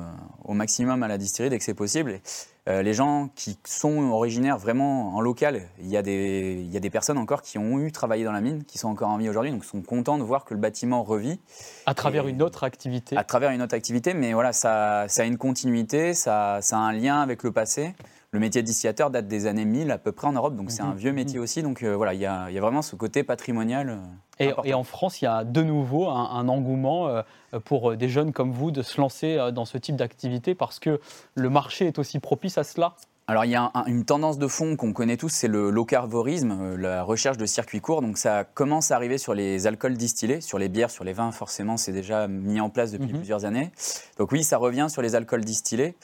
au 0.44 0.54
maximum 0.54 1.02
à 1.02 1.08
la 1.08 1.18
distillerie 1.18 1.50
dès 1.50 1.58
que 1.58 1.64
c'est 1.64 1.74
possible. 1.74 2.20
Euh, 2.70 2.84
les 2.84 2.94
gens 2.94 3.30
qui 3.36 3.58
sont 3.66 4.12
originaires 4.12 4.60
vraiment 4.60 5.16
en 5.16 5.22
local, 5.22 5.64
il 5.80 5.88
y, 5.88 5.98
a 5.98 6.04
des, 6.04 6.58
il 6.60 6.72
y 6.72 6.78
a 6.78 6.80
des 6.80 6.92
personnes 6.92 7.18
encore 7.18 7.42
qui 7.42 7.58
ont 7.58 7.80
eu 7.80 7.92
travaillé 7.92 8.24
dans 8.24 8.32
la 8.32 8.42
mine, 8.42 8.64
qui 8.66 8.78
sont 8.78 8.88
encore 8.88 9.10
en 9.10 9.18
vie 9.18 9.30
aujourd'hui, 9.30 9.52
donc 9.52 9.66
sont 9.66 9.82
contents 9.82 10.20
de 10.20 10.24
voir 10.24 10.46
que 10.46 10.54
le 10.54 10.60
bâtiment 10.60 11.02
revit. 11.02 11.40
À 11.88 11.96
travers 11.96 12.28
une 12.28 12.44
autre 12.44 12.64
activité 12.64 13.18
À 13.18 13.24
travers 13.24 13.50
une 13.50 13.64
autre 13.64 13.74
activité, 13.74 14.14
mais 14.14 14.34
voilà, 14.34 14.54
ça, 14.54 15.06
ça 15.08 15.24
a 15.24 15.26
une 15.26 15.40
continuité, 15.40 16.14
ça, 16.14 16.60
ça, 16.62 16.78
a 16.78 16.82
un 16.82 16.94
lien 16.94 17.20
avec 17.20 17.42
le 17.42 17.52
passé. 17.52 17.96
Le 18.34 18.40
métier 18.40 18.62
de 18.62 18.66
distillateur 18.66 19.10
date 19.10 19.28
des 19.28 19.46
années 19.46 19.66
1000 19.66 19.92
à 19.92 19.98
peu 19.98 20.14
près 20.14 20.28
en 20.28 20.32
Europe, 20.32 20.56
donc 20.56 20.72
c'est 20.72 20.82
un 20.82 20.92
mhm. 20.92 20.98
vieux 20.98 21.12
métier 21.12 21.38
mhm. 21.38 21.44
aussi. 21.44 21.64
Donc 21.64 21.84
euh, 21.84 21.96
voilà, 21.96 22.14
il 22.14 22.22
y, 22.22 22.26
a, 22.26 22.50
il 22.50 22.56
y, 22.56 22.58
a, 22.58 22.62
vraiment 22.62 22.82
ce 22.82 22.96
côté 22.96 23.24
patrimonial. 23.24 24.00
Euh, 24.40 24.54
et, 24.64 24.74
en 24.74 24.84
France, 24.84 25.22
il 25.22 25.26
y 25.26 25.28
a 25.28 25.44
de 25.44 25.62
nouveau 25.62 26.08
un, 26.08 26.48
engouement 26.48 27.08
euh, 27.08 27.24
pour 27.66 27.96
des 27.96 28.10
jeunes 28.10 28.32
comme 28.32 28.52
vous 28.52 28.72
de 28.72 28.82
se 28.82 29.00
lancer 29.00 29.38
euh, 29.38 29.52
dans 29.52 29.66
ce 29.66 29.78
type 29.78 29.96
d'activité 29.96 30.56
parce 30.56 30.80
que 30.80 31.00
le 31.36 31.50
marché 31.50 31.88
est 31.88 32.00
aussi 32.00 32.20
propice 32.20 32.58
à 32.58 32.64
cela? 32.64 32.96
Alors 33.28 33.46
il 33.46 33.52
y 33.52 33.56
a 33.56 33.72
une 33.88 34.04
tendance 34.04 34.40
de 34.40 34.48
fond 34.48 34.76
qu'on 34.76 34.92
connaît 34.92 35.16
tous, 35.16 35.30
c'est 35.30 35.48
le 35.48 35.72
euh, 35.72 36.78
la 36.78 37.04
recherche 37.04 37.38
de 37.38 37.46
circuits 37.46 37.80
courts. 37.80 38.02
Donc 38.02 38.18
ça 38.18 38.44
commence 38.44 38.92
à 38.92 38.96
arriver 38.96 39.18
sur 39.18 39.34
les 39.34 39.68
alcools 39.68 39.96
distillés, 39.96 40.42
sur 40.42 40.58
les 40.58 40.68
bières, 40.68 40.90
sur 40.90 41.04
les 41.04 41.14
vins, 41.14 41.32
forcément 41.32 41.78
c'est 41.78 41.94
déjà 41.94 42.28
mis 42.28 42.60
en 42.60 42.70
place 42.70 42.92
depuis 42.92 43.14
mhm. 43.14 43.20
plusieurs 43.20 43.46
années. 43.46 43.72
Donc 44.18 44.32
oui, 44.32 44.44
ça 44.44 44.58
revient 44.58 44.88
sur 44.90 45.02
les 45.02 45.16
alcools 45.16 45.46
distillés 45.46 45.96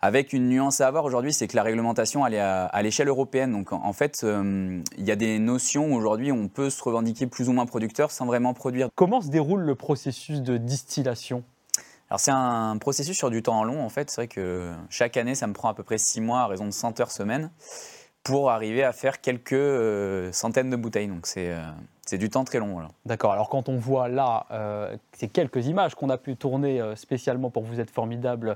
avec 0.00 0.32
une 0.32 0.48
nuance 0.48 0.80
à 0.80 0.86
avoir 0.86 1.04
aujourd'hui, 1.04 1.32
c'est 1.32 1.48
que 1.48 1.56
la 1.56 1.62
réglementation, 1.62 2.26
elle 2.26 2.34
est 2.34 2.40
à, 2.40 2.82
l'échelle 2.82 3.08
européenne. 3.08 3.52
Donc 3.52 3.72
en, 3.72 3.92
fait, 3.92 4.20
euh, 4.22 4.80
il 4.96 5.04
y 5.04 5.10
a 5.10 5.16
des 5.16 5.38
notions 5.38 5.92
aujourd'hui 5.92 6.30
où 6.30 6.36
on 6.36 6.48
peut 6.48 6.70
se 6.70 6.82
revendiquer 6.82 7.26
plus 7.26 7.48
ou 7.48 7.52
moins 7.52 7.66
producteur 7.66 8.10
sans 8.10 8.26
vraiment 8.26 8.54
produire. 8.54 8.88
Comment 8.94 9.20
se 9.20 9.28
déroule 9.28 9.62
le 9.62 9.74
processus 9.74 10.40
de 10.40 10.56
distillation? 10.56 11.42
Alors 12.10 12.20
c'est 12.20 12.30
un 12.30 12.78
processus 12.78 13.16
sur 13.16 13.28
du 13.28 13.42
temps 13.42 13.64
long 13.64 13.84
en 13.84 13.88
fait. 13.88 14.10
C'est 14.10 14.22
vrai 14.22 14.28
que 14.28 14.72
chaque 14.88 15.16
année 15.16 15.34
ça 15.34 15.46
me 15.46 15.52
prend 15.52 15.68
à 15.68 15.74
peu 15.74 15.82
près 15.82 15.98
6 15.98 16.22
mois 16.22 16.40
à 16.40 16.46
raison 16.46 16.64
de 16.64 16.70
100 16.70 17.00
heures 17.00 17.10
semaine 17.10 17.50
pour 18.22 18.50
arriver 18.50 18.82
à 18.82 18.92
faire 18.92 19.20
quelques 19.20 19.52
euh, 19.52 20.32
centaines 20.32 20.70
de 20.70 20.76
bouteilles. 20.76 21.08
Donc 21.08 21.26
c'est 21.26 21.50
euh, 21.50 21.60
c'est 22.06 22.16
du 22.16 22.30
temps 22.30 22.44
très 22.44 22.60
long. 22.60 22.80
D'accord. 23.04 23.32
Alors 23.32 23.50
quand 23.50 23.68
on 23.68 23.76
voit 23.76 24.08
là 24.08 24.46
ces 25.12 25.28
quelques 25.28 25.66
images 25.66 25.94
qu'on 25.94 26.08
a 26.08 26.16
pu 26.16 26.36
tourner 26.36 26.80
spécialement 26.96 27.50
pour 27.50 27.64
vous 27.64 27.80
être 27.80 27.90
formidable 27.90 28.50
euh, 28.50 28.54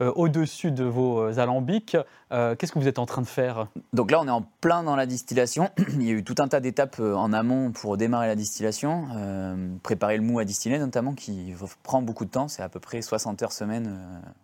au-dessus 0.00 0.70
de 0.70 0.84
vos 0.84 1.20
euh, 1.20 1.38
alambics. 1.38 1.96
Euh, 2.32 2.54
qu'est-ce 2.56 2.72
que 2.72 2.78
vous 2.78 2.88
êtes 2.88 2.98
en 2.98 3.06
train 3.06 3.22
de 3.22 3.26
faire? 3.26 3.68
Donc 3.92 4.10
là, 4.10 4.20
on 4.20 4.26
est 4.26 4.30
en 4.30 4.42
plein 4.60 4.82
dans 4.82 4.96
la 4.96 5.06
distillation. 5.06 5.70
Il 5.94 6.02
y 6.02 6.10
a 6.10 6.14
eu 6.14 6.24
tout 6.24 6.34
un 6.38 6.48
tas 6.48 6.60
d'étapes 6.60 7.00
en 7.00 7.32
amont 7.32 7.72
pour 7.72 7.96
démarrer 7.96 8.26
la 8.26 8.36
distillation, 8.36 9.06
préparer 9.82 10.16
le 10.16 10.22
mou 10.22 10.38
à 10.38 10.44
distiller 10.44 10.78
notamment, 10.78 11.14
qui 11.14 11.54
prend 11.82 12.02
beaucoup 12.02 12.24
de 12.24 12.30
temps. 12.30 12.48
C'est 12.48 12.62
à 12.62 12.68
peu 12.68 12.80
près 12.80 13.02
60 13.02 13.42
heures 13.42 13.52
semaine, 13.52 13.98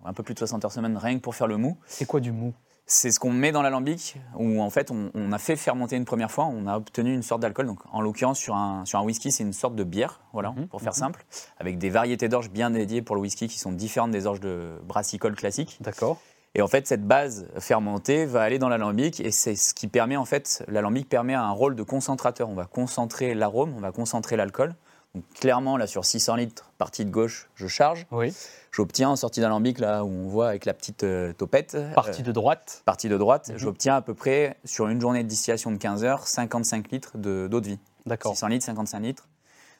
un 0.04 0.12
peu 0.12 0.22
plus 0.22 0.34
de 0.34 0.38
60 0.38 0.64
heures 0.64 0.72
semaine 0.72 0.96
rien 0.96 1.16
que 1.16 1.22
pour 1.22 1.34
faire 1.34 1.46
le 1.46 1.56
mou. 1.56 1.76
C'est 1.86 2.06
quoi 2.06 2.20
du 2.20 2.32
mou? 2.32 2.54
C'est 2.90 3.12
ce 3.12 3.20
qu'on 3.20 3.32
met 3.32 3.52
dans 3.52 3.62
l'alambic, 3.62 4.16
où 4.34 4.60
en 4.60 4.68
fait 4.68 4.90
on, 4.90 5.32
a 5.32 5.38
fait 5.38 5.54
fermenter 5.54 5.94
une 5.94 6.04
première 6.04 6.30
fois, 6.30 6.46
on 6.46 6.66
a 6.66 6.76
obtenu 6.76 7.14
une 7.14 7.22
sorte 7.22 7.40
d'alcool. 7.40 7.66
Donc 7.66 7.78
en 7.92 8.00
l'occurrence 8.00 8.38
sur 8.38 8.56
un, 8.56 8.84
sur 8.84 8.98
un 8.98 9.02
whisky, 9.02 9.30
c'est 9.30 9.44
une 9.44 9.52
sorte 9.52 9.76
de 9.76 9.84
bière, 9.84 10.20
voilà, 10.32 10.50
mhm, 10.50 10.66
pour 10.66 10.82
faire 10.82 10.92
mhm. 10.92 10.98
simple, 10.98 11.24
avec 11.58 11.78
des 11.78 11.88
variétés 11.88 12.28
d'orge 12.28 12.50
bien 12.50 12.70
dédiées 12.70 13.00
pour 13.00 13.14
le 13.14 13.22
whisky 13.22 13.46
qui 13.46 13.60
sont 13.60 13.70
différentes 13.70 14.10
des 14.10 14.26
orges 14.26 14.40
de 14.40 14.72
brassicole 14.82 15.36
classique. 15.36 15.78
D'accord. 15.80 16.18
Et 16.56 16.62
en 16.62 16.66
fait, 16.66 16.88
cette 16.88 17.06
base 17.06 17.46
fermentée 17.60 18.26
va 18.26 18.42
aller 18.42 18.58
dans 18.58 18.68
l'alambic 18.68 19.20
et 19.20 19.30
c'est 19.30 19.54
ce 19.54 19.72
qui 19.72 19.86
permet 19.86 20.16
en 20.16 20.24
fait, 20.24 20.64
l'alambic 20.66 21.08
permet 21.08 21.34
un 21.34 21.52
rôle 21.52 21.76
de 21.76 21.84
concentrateur. 21.84 22.48
On 22.48 22.54
va 22.54 22.64
concentrer 22.64 23.34
l'arôme, 23.34 23.72
on 23.76 23.80
va 23.80 23.92
concentrer 23.92 24.36
l'alcool. 24.36 24.74
Donc, 25.14 25.24
clairement, 25.34 25.76
là, 25.76 25.86
sur 25.86 26.04
600 26.04 26.36
litres, 26.36 26.70
partie 26.78 27.04
de 27.04 27.10
gauche, 27.10 27.48
je 27.56 27.66
charge. 27.66 28.06
Oui. 28.12 28.32
J'obtiens 28.70 29.08
en 29.08 29.16
sortie 29.16 29.40
d'alambic, 29.40 29.80
là 29.80 30.04
où 30.04 30.08
on 30.08 30.28
voit 30.28 30.48
avec 30.48 30.64
la 30.64 30.74
petite 30.74 31.02
euh, 31.02 31.32
topette. 31.32 31.76
Partie 31.94 32.22
de 32.22 32.30
droite. 32.30 32.82
Partie 32.84 33.08
de 33.08 33.18
droite. 33.18 33.50
J'obtiens 33.56 33.96
à 33.96 34.02
peu 34.02 34.14
près, 34.14 34.56
sur 34.64 34.86
une 34.86 35.00
journée 35.00 35.24
de 35.24 35.28
distillation 35.28 35.72
de 35.72 35.78
15 35.78 36.04
heures, 36.04 36.28
55 36.28 36.92
litres 36.92 37.18
d'eau 37.18 37.48
de, 37.48 37.66
vie. 37.66 37.78
D'accord. 38.06 38.32
600 38.32 38.48
litres, 38.48 38.64
55 38.66 39.00
litres. 39.00 39.28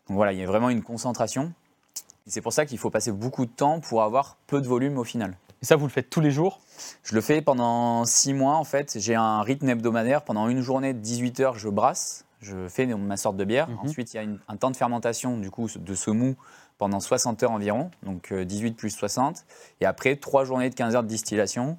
Donc 0.08 0.16
voilà, 0.16 0.32
il 0.32 0.40
y 0.40 0.42
a 0.42 0.46
vraiment 0.46 0.70
une 0.70 0.82
concentration. 0.82 1.52
C'est 2.26 2.40
pour 2.40 2.52
ça 2.52 2.66
qu'il 2.66 2.78
faut 2.78 2.90
passer 2.90 3.12
beaucoup 3.12 3.46
de 3.46 3.50
temps 3.50 3.80
pour 3.80 4.02
avoir 4.02 4.36
peu 4.48 4.60
de 4.60 4.66
volume 4.66 4.98
au 4.98 5.04
final. 5.04 5.36
Et 5.62 5.66
ça, 5.66 5.76
vous 5.76 5.86
le 5.86 5.92
faites 5.92 6.10
tous 6.10 6.20
les 6.20 6.30
jours? 6.30 6.60
Je 7.04 7.14
le 7.14 7.20
fais 7.20 7.42
pendant 7.42 8.04
six 8.04 8.32
mois 8.32 8.54
en 8.54 8.64
fait. 8.64 8.98
J'ai 8.98 9.14
un 9.14 9.42
rythme 9.42 9.68
hebdomadaire. 9.68 10.22
Pendant 10.22 10.48
une 10.48 10.62
journée 10.62 10.94
de 10.94 10.98
18 10.98 11.40
heures, 11.40 11.58
je 11.58 11.68
brasse. 11.68 12.24
Je 12.40 12.68
fais 12.68 12.86
ma 12.86 13.16
sorte 13.16 13.36
de 13.36 13.44
bière. 13.44 13.68
Mhm. 13.68 13.78
Ensuite, 13.84 14.14
il 14.14 14.16
y 14.16 14.20
a 14.20 14.28
un 14.48 14.56
temps 14.56 14.70
de 14.70 14.76
fermentation 14.76 15.36
du 15.36 15.50
coup 15.50 15.68
de 15.74 15.94
ce 15.94 16.10
mou 16.10 16.36
pendant 16.78 16.98
60 16.98 17.42
heures 17.42 17.50
environ, 17.50 17.90
donc 18.04 18.32
18 18.32 18.70
euh, 18.70 18.74
plus 18.74 18.90
60. 18.90 19.44
Et 19.82 19.86
après, 19.86 20.16
trois 20.16 20.44
journées 20.44 20.70
de 20.70 20.74
15 20.74 20.96
heures 20.96 21.02
de 21.02 21.08
distillation. 21.08 21.76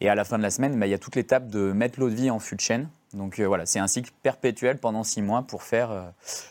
Et 0.00 0.08
à 0.08 0.14
la 0.14 0.24
fin 0.24 0.38
de 0.38 0.42
la 0.42 0.50
semaine, 0.50 0.78
bah, 0.78 0.86
il 0.86 0.90
y 0.90 0.94
a 0.94 0.98
toute 0.98 1.16
l'étape 1.16 1.48
de 1.48 1.72
mettre 1.72 1.98
l'eau 1.98 2.08
de 2.08 2.14
vie 2.14 2.30
en 2.30 2.38
fût 2.38 2.54
de 2.54 2.60
chêne. 2.60 2.88
Donc 3.14 3.38
euh, 3.38 3.46
voilà, 3.46 3.66
c'est 3.66 3.78
un 3.78 3.86
cycle 3.86 4.12
perpétuel 4.22 4.78
pendant 4.78 5.02
six 5.02 5.22
mois 5.22 5.42
pour 5.42 5.62
faire, 5.62 5.90
euh, 5.90 6.02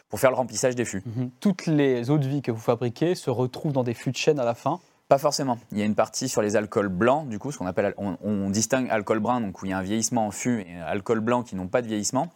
pour 0.10 0.20
faire 0.20 0.32
le 0.32 0.36
remplissage 0.36 0.76
des 0.76 0.86
fûts. 0.86 1.04
Mhm. 1.06 1.30
Toutes 1.40 1.66
les 1.66 2.10
eaux 2.10 2.18
de 2.18 2.28
vie 2.28 2.42
que 2.42 2.52
vous 2.52 2.60
fabriquez 2.60 3.16
se 3.16 3.30
retrouvent 3.30 3.74
dans 3.74 3.84
des 3.84 3.94
fûts 3.94 4.12
de 4.12 4.18
chêne 4.18 4.40
à 4.40 4.46
la 4.46 4.54
fin? 4.54 4.80
Pas 5.08 5.18
forcément. 5.18 5.60
Il 5.72 5.78
y 5.78 5.82
a 5.82 5.86
une 5.86 5.96
partie 5.96 6.28
sur 6.28 6.42
les 6.42 6.56
alcools 6.56 6.88
blancs, 6.88 7.28
du 7.28 7.38
coup, 7.38 7.52
ce 7.52 7.58
qu'on 7.58 7.68
appelle, 7.68 7.94
on, 7.98 8.50
distingue 8.50 8.90
alcool 8.90 9.20
brun, 9.20 9.42
donc 9.42 9.62
où 9.62 9.66
il 9.66 9.70
y 9.70 9.74
a 9.74 9.78
un 9.78 9.84
vieillissement 9.84 10.26
en 10.26 10.32
fût, 10.32 10.62
et 10.62 10.80
alcool 10.80 11.20
blanc 11.20 11.44
qui 11.44 11.56
n'ont 11.56 11.68
pas 11.68 11.82
de 11.82 11.88
vieillissement. 11.88 12.30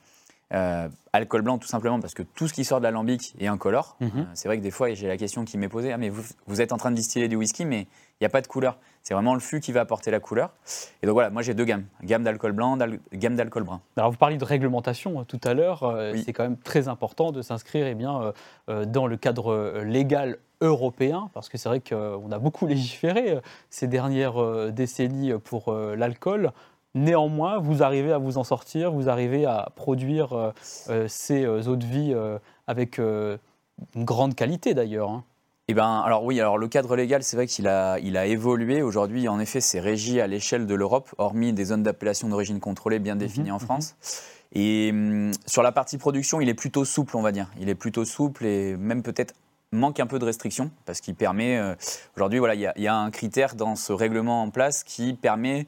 Euh, 0.53 0.87
alcool 1.11 1.41
blanc, 1.41 1.57
tout 1.57 1.67
simplement 1.67 1.99
parce 1.99 2.13
que 2.13 2.23
tout 2.23 2.47
ce 2.47 2.53
qui 2.53 2.63
sort 2.63 2.79
de 2.79 2.83
l'alambic 2.83 3.35
est 3.39 3.47
incolore. 3.47 3.97
Mhm. 3.99 4.11
Euh, 4.15 4.23
c'est 4.33 4.47
vrai 4.47 4.57
que 4.57 4.63
des 4.63 4.71
fois, 4.71 4.93
j'ai 4.93 5.07
la 5.07 5.17
question 5.17 5.43
qui 5.43 5.57
m'est 5.57 5.67
posée 5.67 5.91
ah, 5.91 5.97
mais 5.97 6.09
vous, 6.09 6.61
êtes 6.61 6.71
en 6.71 6.77
train 6.77 6.91
de 6.91 6.95
distiller 6.95 7.27
du 7.27 7.35
whisky, 7.35 7.65
mais 7.65 7.81
il 7.81 8.21
n'y 8.21 8.27
a 8.27 8.29
pas 8.29 8.41
de 8.41 8.47
couleur. 8.47 8.77
C'est 9.03 9.13
vraiment 9.13 9.33
le 9.33 9.41
fût 9.41 9.59
qui 9.59 9.73
va 9.73 9.81
apporter 9.81 10.09
la 10.09 10.21
couleur. 10.21 10.53
Et 11.01 11.05
donc 11.05 11.13
voilà, 11.13 11.29
moi 11.29 11.41
j'ai 11.41 11.53
deux 11.53 11.65
gammes 11.65 11.85
gamme 12.03 12.23
d'alcool 12.23 12.53
blanc, 12.53 12.77
gamme 13.13 13.35
d'alcool 13.35 13.63
brun. 13.63 13.81
Alors 13.97 14.11
vous 14.11 14.17
parliez 14.17 14.37
de 14.37 14.45
réglementation 14.45 15.19
euh, 15.19 15.23
tout 15.23 15.39
à 15.43 15.53
l'heure. 15.53 15.97
C'est 16.23 16.33
quand 16.33 16.43
même 16.43 16.57
très 16.57 16.87
important 16.87 17.31
de 17.31 17.41
s'inscrire 17.41 17.87
eh 17.87 17.95
bien, 17.95 18.33
dans 18.67 19.07
le 19.07 19.17
cadre 19.17 19.81
légal 19.83 20.37
européen, 20.61 21.29
parce 21.33 21.49
que 21.49 21.57
c'est 21.57 21.67
vrai 21.67 21.81
qu'on 21.81 22.31
a 22.31 22.39
beaucoup 22.39 22.67
légiféré 22.67 23.39
ces 23.69 23.87
dernières 23.87 24.71
décennies 24.71 25.33
pour 25.43 25.73
l'alcool. 25.73 26.51
Néanmoins, 26.97 27.59
vous 27.59 27.83
arrivez 27.83 28.11
à 28.11 28.17
vous 28.17 28.39
en 28.39 28.43
sortir, 28.43 28.91
vous 28.91 29.07
arrivez 29.07 29.45
à 29.45 29.69
produire 29.75 30.33
euh, 30.33 30.51
euh, 30.89 31.05
ces 31.07 31.45
euh, 31.45 31.61
eaux 31.67 31.75
de 31.75 31.85
vie 31.85 32.15
avec 32.65 32.97
une 32.97 33.37
grande 33.97 34.33
qualité 34.33 34.73
d'ailleurs. 34.73 35.11
Hein. 35.11 35.23
Eh 35.67 35.73
ben, 35.73 36.01
alors 36.03 36.23
oui, 36.23 36.39
alors 36.39 36.57
le 36.57 36.67
cadre 36.67 36.95
légal, 36.95 37.21
c'est 37.23 37.35
vrai 37.35 37.45
qu'il 37.45 37.67
a, 37.67 37.99
il 37.99 38.17
a 38.17 38.25
évolué. 38.25 38.81
Aujourd'hui, 38.81 39.27
en 39.27 39.39
effet, 39.39 39.61
c'est 39.61 39.79
régi 39.79 40.19
à 40.21 40.27
l'échelle 40.27 40.65
de 40.65 40.73
l'Europe, 40.73 41.13
hormis 41.17 41.53
des 41.53 41.65
zones 41.65 41.83
d'appellation 41.83 42.29
d'origine 42.29 42.59
contrôlée 42.59 42.99
bien 42.99 43.13
mhm, 43.13 43.19
définies 43.19 43.51
en 43.51 43.59
mhm. 43.59 43.61
France. 43.61 43.95
Et 44.53 44.89
hum, 44.91 45.31
sur 45.45 45.61
la 45.61 45.71
partie 45.71 45.97
production, 45.99 46.41
il 46.41 46.49
est 46.49 46.55
plutôt 46.55 46.83
souple, 46.83 47.15
on 47.15 47.21
va 47.21 47.31
dire. 47.31 47.51
Il 47.59 47.69
est 47.69 47.75
plutôt 47.75 48.05
souple 48.05 48.45
et 48.45 48.75
même 48.75 49.03
peut-être 49.03 49.35
manque 49.71 49.99
un 49.99 50.07
peu 50.07 50.17
de 50.17 50.25
restrictions 50.25 50.71
parce 50.85 51.01
qu'il 51.01 51.13
permet. 51.13 51.61
Aujourd'hui, 52.15 52.39
voilà, 52.39 52.55
il 52.55 52.83
y, 52.83 52.87
a 52.87 52.95
un 52.95 53.11
critère 53.11 53.53
dans 53.53 53.75
ce 53.75 53.91
règlement 53.93 54.41
en 54.41 54.49
place 54.49 54.83
qui 54.83 55.13
permet 55.13 55.67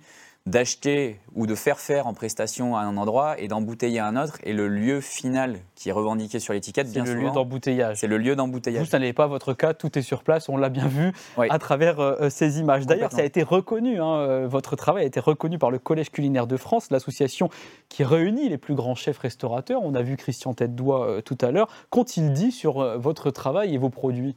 d'acheter 0.49 1.19
ou 1.35 1.45
de 1.45 1.55
faire 1.55 1.79
faire 1.79 2.07
en 2.07 2.13
prestation 2.13 2.75
à 2.75 2.81
un 2.81 2.97
endroit 2.97 3.39
et 3.39 3.47
d'embouteiller 3.47 3.99
à 3.99 4.07
un 4.07 4.15
autre. 4.15 4.39
Et 4.43 4.53
le 4.53 4.67
lieu 4.67 4.99
final 4.99 5.59
qui 5.75 5.89
est 5.89 5.91
revendiqué 5.91 6.39
sur 6.39 6.53
l'étiquette, 6.53 6.91
bien 6.91 7.05
C'est 7.05 7.13
le 7.13 7.21
lieu 7.21 7.31
d'embouteillage. 7.31 7.97
C'est 7.97 8.07
le 8.07 8.17
lieu 8.17 8.35
d'embouteillage. 8.35 8.83
Vous, 8.83 8.89
ça 8.89 8.99
n'est 8.99 9.13
pas 9.13 9.27
votre 9.27 9.53
cas, 9.53 9.73
tout 9.73 9.97
est 9.97 10.01
sur 10.01 10.23
place, 10.23 10.49
on 10.49 10.57
l'a 10.57 10.69
bien 10.69 10.87
vu 10.87 11.13
à 11.37 11.59
travers 11.59 11.99
euh, 11.99 12.15
euh, 12.21 12.29
ces 12.29 12.59
images. 12.59 12.85
D'ailleurs, 12.85 13.11
ça 13.11 13.21
a 13.21 13.25
été 13.25 13.43
reconnu, 13.43 14.01
hein, 14.01 14.15
euh, 14.17 14.47
votre 14.47 14.75
travail 14.75 15.03
a 15.03 15.07
été 15.07 15.19
reconnu 15.19 15.59
par 15.59 15.71
le 15.71 15.79
Collège 15.79 16.09
culinaire 16.09 16.47
de 16.47 16.57
France, 16.57 16.89
l'association 16.89 17.49
qui 17.87 18.03
réunit 18.03 18.49
les 18.49 18.57
plus 18.57 18.75
grands 18.75 18.95
chefs 18.95 19.19
restaurateurs. 19.19 19.81
On 19.83 19.93
a 19.93 20.01
vu 20.01 20.17
Christian 20.17 20.53
Tête-Doigt 20.53 21.21
tout 21.23 21.37
à 21.41 21.51
l'heure. 21.51 21.67
Qu'ont-ils 21.89 22.33
dit 22.33 22.51
sur 22.51 22.97
votre 22.97 23.31
travail 23.31 23.75
et 23.75 23.77
vos 23.77 23.89
produits? 23.89 24.35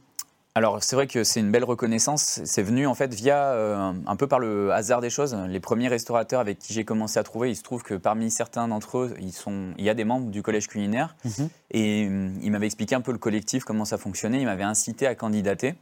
Alors 0.55 0.83
c'est 0.83 0.95
vrai 0.95 1.07
que 1.07 1.23
c'est 1.23 1.39
une 1.39 1.49
belle 1.49 1.63
reconnaissance. 1.63 2.41
C'est 2.43 2.61
venu 2.61 2.85
en 2.85 2.93
fait 2.93 3.11
via 3.13 3.53
euh, 3.53 3.91
un 4.05 4.15
peu 4.15 4.27
par 4.27 4.37
le 4.37 4.71
hasard 4.71 5.01
des 5.01 5.09
choses. 5.09 5.35
Les 5.47 5.59
premiers 5.59 5.87
restaurateurs 5.87 6.39
avec 6.39 6.59
qui 6.59 6.73
j'ai 6.73 6.85
commencé 6.85 7.17
à 7.17 7.23
trouver, 7.23 7.49
il 7.49 7.55
se 7.55 7.63
trouve 7.63 7.81
que 7.81 7.95
parmi 7.95 8.29
certains 8.29 8.67
d'entre 8.67 8.99
eux, 8.99 9.15
ils 9.19 9.31
sont, 9.31 9.73
il 9.79 9.83
y 9.83 9.89
a 9.89 9.95
des 9.95 10.03
membres 10.03 10.29
du 10.29 10.43
collège 10.43 10.67
culinaire. 10.67 11.15
Mhm. 11.25 11.49
Et 11.71 12.07
euh, 12.07 12.29
il 12.43 12.51
m'avait 12.51 12.67
expliqué 12.67 12.93
un 12.93 13.01
peu 13.01 13.11
le 13.11 13.17
collectif, 13.17 13.63
comment 13.63 13.85
ça 13.85 13.97
fonctionnait. 13.97 14.41
Il 14.41 14.45
m'avait 14.45 14.63
incité 14.63 15.07
à 15.07 15.15
candidater. 15.15 15.73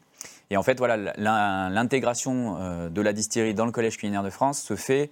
Et 0.51 0.58
en 0.58 0.63
fait 0.63 0.78
voilà, 0.78 0.96
l'intégration 1.18 2.58
euh, 2.60 2.90
de 2.90 3.01
la 3.01 3.12
distillerie 3.12 3.54
dans 3.54 3.66
le 3.66 3.74
collège 3.74 3.98
culinaire 3.98 4.24
de 4.24 4.30
France 4.30 4.62
se 4.62 4.78
fait 4.78 5.10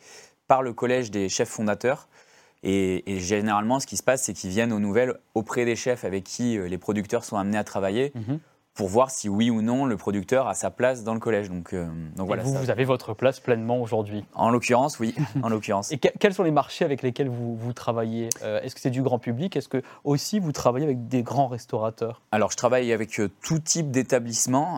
par 0.47 0.61
le 0.61 0.71
collège 0.71 1.11
des 1.11 1.27
chefs 1.27 1.49
fondateurs. 1.49 2.07
Et, 2.61 3.03
généralement, 3.19 3.79
ce 3.79 3.87
qui 3.87 3.95
se 3.95 4.03
passe, 4.03 4.23
c'est 4.23 4.33
qu'ils 4.33 4.49
viennent 4.49 4.73
aux 4.73 4.79
nouvelles 4.79 5.13
auprès 5.33 5.63
des 5.63 5.77
chefs 5.77 6.03
avec 6.03 6.25
qui 6.25 6.57
les 6.57 6.77
producteurs 6.77 7.23
sont 7.23 7.37
amenés 7.37 7.57
à 7.57 7.63
travailler. 7.63 8.11
Mhm 8.15 8.39
pour 8.79 8.87
voir 8.87 9.11
si 9.11 9.27
oui 9.27 9.49
ou 9.49 9.61
non 9.61 9.85
le 9.85 9.97
producteur 9.97 10.47
a 10.47 10.53
sa 10.53 10.71
place 10.71 11.03
dans 11.03 11.13
le 11.13 11.19
collège. 11.19 11.49
Donc, 11.49 11.73
euh, 11.73 11.85
donc 12.15 12.27
voilà. 12.27 12.43
Vous, 12.43 12.53
vous 12.53 12.69
avez 12.69 12.85
votre 12.85 13.13
place 13.13 13.41
pleinement 13.41 13.81
aujourd'hui 13.81 14.23
En 14.35 14.51
l'occurrence, 14.51 14.99
oui. 14.99 15.13
en 15.43 15.49
l'occurrence. 15.49 15.91
Et 15.91 15.97
quels 15.97 16.33
sont 16.33 16.43
les 16.43 16.51
marchés 16.51 16.85
avec 16.85 17.01
lesquels 17.01 17.27
vous, 17.27 17.57
vous 17.57 17.73
travaillez 17.73 18.29
euh, 18.41 18.61
Est-ce 18.61 18.75
que 18.75 18.79
c'est 18.79 18.89
du 18.89 19.01
grand 19.01 19.19
public 19.19 19.57
Est-ce 19.57 19.67
que 19.67 19.81
aussi 20.05 20.39
vous 20.39 20.53
travaillez 20.53 20.85
avec 20.85 21.09
des 21.09 21.23
grands 21.23 21.49
restaurateurs? 21.49 22.21
Alors, 22.31 22.51
je 22.51 22.55
travaille 22.55 22.93
avec 22.93 23.19
euh, 23.19 23.29
tout 23.43 23.59
type 23.59 23.91
d'établissement. 23.91 24.77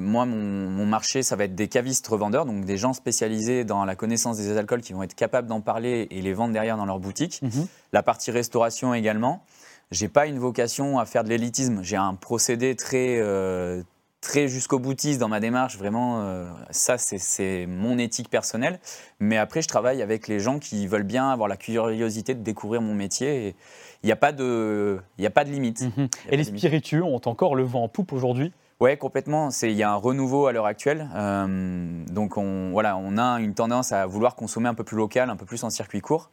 moi, 0.00 0.26
mon, 0.26 0.86
marché, 0.86 1.22
ça 1.22 1.36
va 1.36 1.44
être 1.44 1.54
des 1.54 1.68
cavistes 1.68 2.08
revendeurs, 2.08 2.44
donc 2.44 2.64
des 2.64 2.76
gens 2.76 2.92
spécialisés 2.92 3.62
dans 3.62 3.84
la 3.84 3.94
connaissance 3.94 4.36
des 4.36 4.56
alcools 4.56 4.80
qui 4.80 4.94
vont 4.94 5.04
être 5.04 5.14
capables 5.14 5.46
d'en 5.46 5.60
parler 5.60 6.08
et 6.10 6.22
les 6.22 6.32
vendre 6.32 6.52
derrière 6.52 6.76
dans 6.76 6.86
leur 6.86 6.98
boutique. 6.98 7.40
Mhm. 7.42 7.68
La 7.92 8.02
partie 8.02 8.32
restauration 8.32 8.94
également 8.94 9.44
j'ai 9.90 10.08
pas 10.08 10.26
une 10.26 10.38
vocation 10.38 10.98
à 10.98 11.04
faire 11.06 11.24
de 11.24 11.28
l'élitisme. 11.28 11.80
J'ai 11.82 11.96
un 11.96 12.14
procédé 12.14 12.76
très, 12.76 13.18
euh, 13.20 13.82
très 14.20 14.48
jusqu'au 14.48 14.78
boutiste 14.78 15.18
dans 15.18 15.28
ma 15.28 15.40
démarche. 15.40 15.78
Vraiment, 15.78 16.20
euh, 16.22 16.46
ça, 16.70 16.98
c'est 16.98 17.66
mon 17.66 17.98
éthique 17.98 18.28
personnelle. 18.28 18.80
Mais 19.20 19.36
après, 19.36 19.62
je 19.62 19.68
travaille 19.68 20.02
avec 20.02 20.28
les 20.28 20.40
gens 20.40 20.58
qui 20.58 20.86
veulent 20.86 21.04
bien 21.04 21.30
avoir 21.30 21.48
la 21.48 21.56
curiosité 21.56 22.34
de 22.34 22.42
découvrir 22.42 22.82
mon 22.82 22.94
métier. 22.94 23.54
Il 24.02 24.06
n'y 24.06 24.12
a, 24.12 24.16
pas 24.16 24.32
de, 24.32 25.00
a 25.22 25.30
pas 25.30 25.44
de 25.44 25.50
limite. 25.50 25.80
Mhm. 25.80 26.08
Et 26.30 26.36
les 26.36 26.44
spiritueux 26.44 27.02
ont 27.02 27.20
encore 27.24 27.54
le 27.54 27.64
vent 27.64 27.84
en 27.84 27.88
poupe 27.88 28.12
aujourd'hui? 28.12 28.52
Oui, 28.80 28.96
complètement. 28.96 29.48
Il 29.62 29.72
y 29.72 29.82
a 29.82 29.90
un 29.90 29.96
renouveau 29.96 30.46
à 30.46 30.52
l'heure 30.52 30.66
actuelle. 30.66 31.08
Euh, 31.16 32.04
donc, 32.12 32.36
on, 32.36 32.70
voilà, 32.70 32.96
on 32.96 33.18
a 33.18 33.40
une 33.40 33.54
tendance 33.54 33.90
à 33.90 34.06
vouloir 34.06 34.36
consommer 34.36 34.68
un 34.68 34.74
peu 34.74 34.84
plus 34.84 34.96
local, 34.96 35.30
un 35.30 35.36
peu 35.36 35.46
plus 35.46 35.64
en 35.64 35.70
circuit 35.70 36.00
court. 36.00 36.30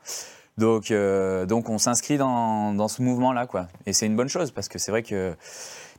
Donc, 0.57 0.91
euh, 0.91 1.45
donc 1.45 1.69
on 1.69 1.77
s'inscrit 1.77 2.17
dans, 2.17 2.73
dans, 2.73 2.87
ce 2.87 3.01
mouvement-là, 3.01 3.45
quoi. 3.45 3.67
Et 3.85 3.93
c'est 3.93 4.05
une 4.05 4.15
bonne 4.15 4.29
chose 4.29 4.51
parce 4.51 4.69
que 4.69 4.79
c'est 4.79 4.91
vrai 4.91 5.03
que 5.03 5.35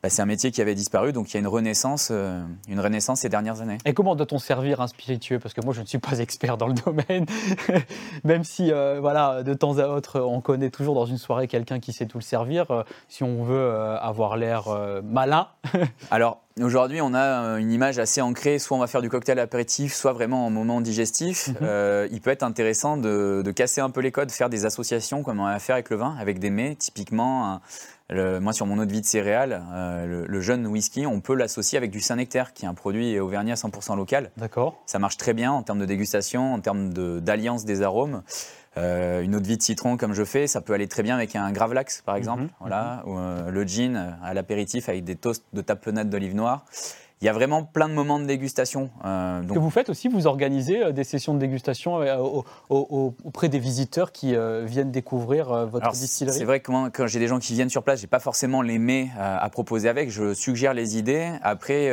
bah, 0.03 0.11
c'est 0.11 0.23
un 0.23 0.27
métier 0.27 0.51
qui 0.51 0.61
avait 0.61 0.75
disparu, 0.75 1.13
donc 1.13 1.31
il 1.31 1.35
y 1.35 1.37
a 1.37 1.41
une 1.41 1.47
renaissance, 1.47 2.09
euh, 2.11 2.43
une 2.69 2.81
renaissance 2.81 3.21
ces 3.21 3.29
dernières 3.29 3.61
années. 3.61 3.79
Et 3.85 3.95
comment 3.95 4.15
doit-on 4.15 4.39
servir 4.39 4.81
un 4.81 4.87
spiritueux? 4.87 5.39
Parce 5.39 5.55
que 5.55 5.65
moi, 5.65 5.75
je 5.75 5.81
ne 5.81 5.87
suis 5.87 5.99
pas 5.99 6.19
expert 6.19 6.57
dans 6.57 6.69
le 6.69 6.75
domaine, 6.75 7.27
même 8.25 8.45
si, 8.45 8.73
euh, 8.73 8.99
voilà, 9.01 9.43
de 9.43 9.55
temps 9.55 9.79
à 9.79 9.87
autre, 9.89 10.21
on 10.21 10.41
connaît 10.41 10.71
toujours 10.71 10.95
dans 10.95 11.07
une 11.07 11.19
soirée 11.19 11.49
quelqu'un 11.49 11.81
qui 11.81 11.93
sait 11.93 12.07
tout 12.07 12.19
le 12.19 12.23
servir. 12.23 12.85
si 13.09 13.23
on 13.23 13.45
veut 13.45 13.71
avoir 14.01 14.37
l'air 14.37 14.65
malin. 15.03 15.49
Alors, 16.11 16.41
Aujourd'hui, 16.63 17.03
on 17.03 17.13
a 17.13 17.43
euh, 17.43 17.57
une 17.59 17.71
image 17.71 17.99
assez 17.99 18.23
ancrée, 18.23 18.59
soit 18.59 18.79
on 18.79 18.81
va 18.81 18.87
faire 18.87 19.03
du 19.03 19.11
cocktail 19.11 19.39
apéritif, 19.39 19.93
soit 19.93 20.15
vraiment 20.15 20.47
en 20.47 20.51
moment 20.51 20.81
digestif. 20.81 21.49
Mhm. 21.49 21.57
Euh, 21.61 22.09
il 22.11 22.23
peut 22.23 22.31
être 22.31 22.43
intéressant 22.43 22.97
de, 22.97 23.53
casser 23.55 23.83
un 23.83 23.91
peu 23.91 24.01
les 24.01 24.11
codes, 24.11 24.31
faire 24.31 24.49
des 24.49 24.65
associations 24.65 25.23
comme 25.23 25.41
on 25.41 25.45
va 25.45 25.59
faire 25.59 25.75
avec 25.75 25.91
le 25.91 25.97
vin, 25.97 26.17
avec 26.19 26.39
des 26.39 26.49
mets. 26.49 26.75
Typiquement, 26.75 27.61
moi 28.15 28.53
sur 28.53 28.67
mon 28.67 28.79
eau 28.79 28.85
de 28.85 28.93
vie 28.93 29.01
de 29.01 29.07
céréales, 29.07 29.63
euh, 29.73 30.27
le, 30.27 30.41
jeune 30.41 30.67
whisky, 30.67 31.07
on 31.07 31.21
peut 31.21 31.35
l'associer 31.35 31.77
avec 31.77 31.91
du 31.91 32.01
Saint-Nectaire, 32.01 32.53
qui 32.53 32.65
est 32.65 32.69
un 32.69 32.75
produit 32.75 33.19
auvergnat 33.19 33.55
100% 33.55 33.97
local. 33.97 34.31
D'accord. 34.37 34.83
Ça 34.87 34.99
marche 34.99 35.17
très 35.17 35.35
bien 35.35 35.53
en 35.53 35.63
termes 35.63 35.81
de 35.81 35.87
dégustation, 35.87 36.55
en 36.55 36.61
termes 36.61 36.93
d'alliance 37.21 37.65
des 37.65 37.83
arômes. 37.83 38.23
Euh, 38.79 39.23
une 39.23 39.35
eau 39.35 39.41
de 39.41 39.47
vie 39.47 39.57
de 39.57 39.63
citron 39.63 39.97
comme 39.97 40.13
je 40.13 40.23
fais, 40.23 40.47
ça 40.47 40.61
peut 40.61 40.75
aller 40.75 40.87
très 40.87 41.03
bien 41.03 41.15
avec 41.15 41.35
un 41.35 41.51
gravlax 41.51 42.03
par 42.03 42.15
exemple, 42.15 42.43
mhm, 42.43 42.49
voilà, 42.61 43.03
mhm. 43.07 43.11
ou 43.11 43.19
euh, 43.19 43.51
le 43.51 43.65
gin 43.65 44.19
à 44.23 44.35
l'apéritif 44.35 44.91
avec 44.91 45.03
des 45.03 45.17
toasts 45.17 45.47
de 45.55 45.63
tapenade 45.63 46.11
d'olive 46.11 46.35
noire 46.35 46.67
il 47.23 47.25
y 47.25 47.29
a 47.31 47.33
vraiment 47.33 47.65
plein 47.65 47.89
de 47.89 47.95
moments 47.95 48.21
de 48.21 48.27
dégustation. 48.27 48.91
Euh, 49.07 49.43
que 49.43 49.59
vous 49.59 49.71
faites 49.71 49.89
aussi, 49.89 50.09
vous 50.09 50.27
organisez 50.27 50.83
euh, 50.83 50.93
des 50.93 51.03
sessions 51.03 51.33
de 51.33 51.39
dégustation 51.39 52.03
euh, 52.03 52.43
auprès 52.69 53.49
des 53.49 53.59
visiteurs 53.59 54.13
qui 54.13 54.35
viennent 54.65 54.91
découvrir 54.91 55.67
votre 55.67 55.91
distillerie 55.93 56.37
C'est 56.37 56.45
vrai 56.45 56.61
que 56.61 56.71
moi, 56.71 56.91
quand 56.93 57.07
j'ai 57.07 57.19
des 57.19 57.29
gens 57.29 57.39
qui 57.39 57.55
viennent 57.55 57.71
sur 57.71 57.83
place, 57.83 58.01
j'ai 58.01 58.07
pas 58.07 58.19
forcément 58.19 58.61
les 58.61 58.79
mets 58.79 59.11
à 59.19 59.49
proposer 59.49 59.89
avec. 59.89 60.11
Je 60.11 60.35
suggère 60.35 60.75
les 60.75 60.99
idées. 60.99 61.33
Après, 61.43 61.91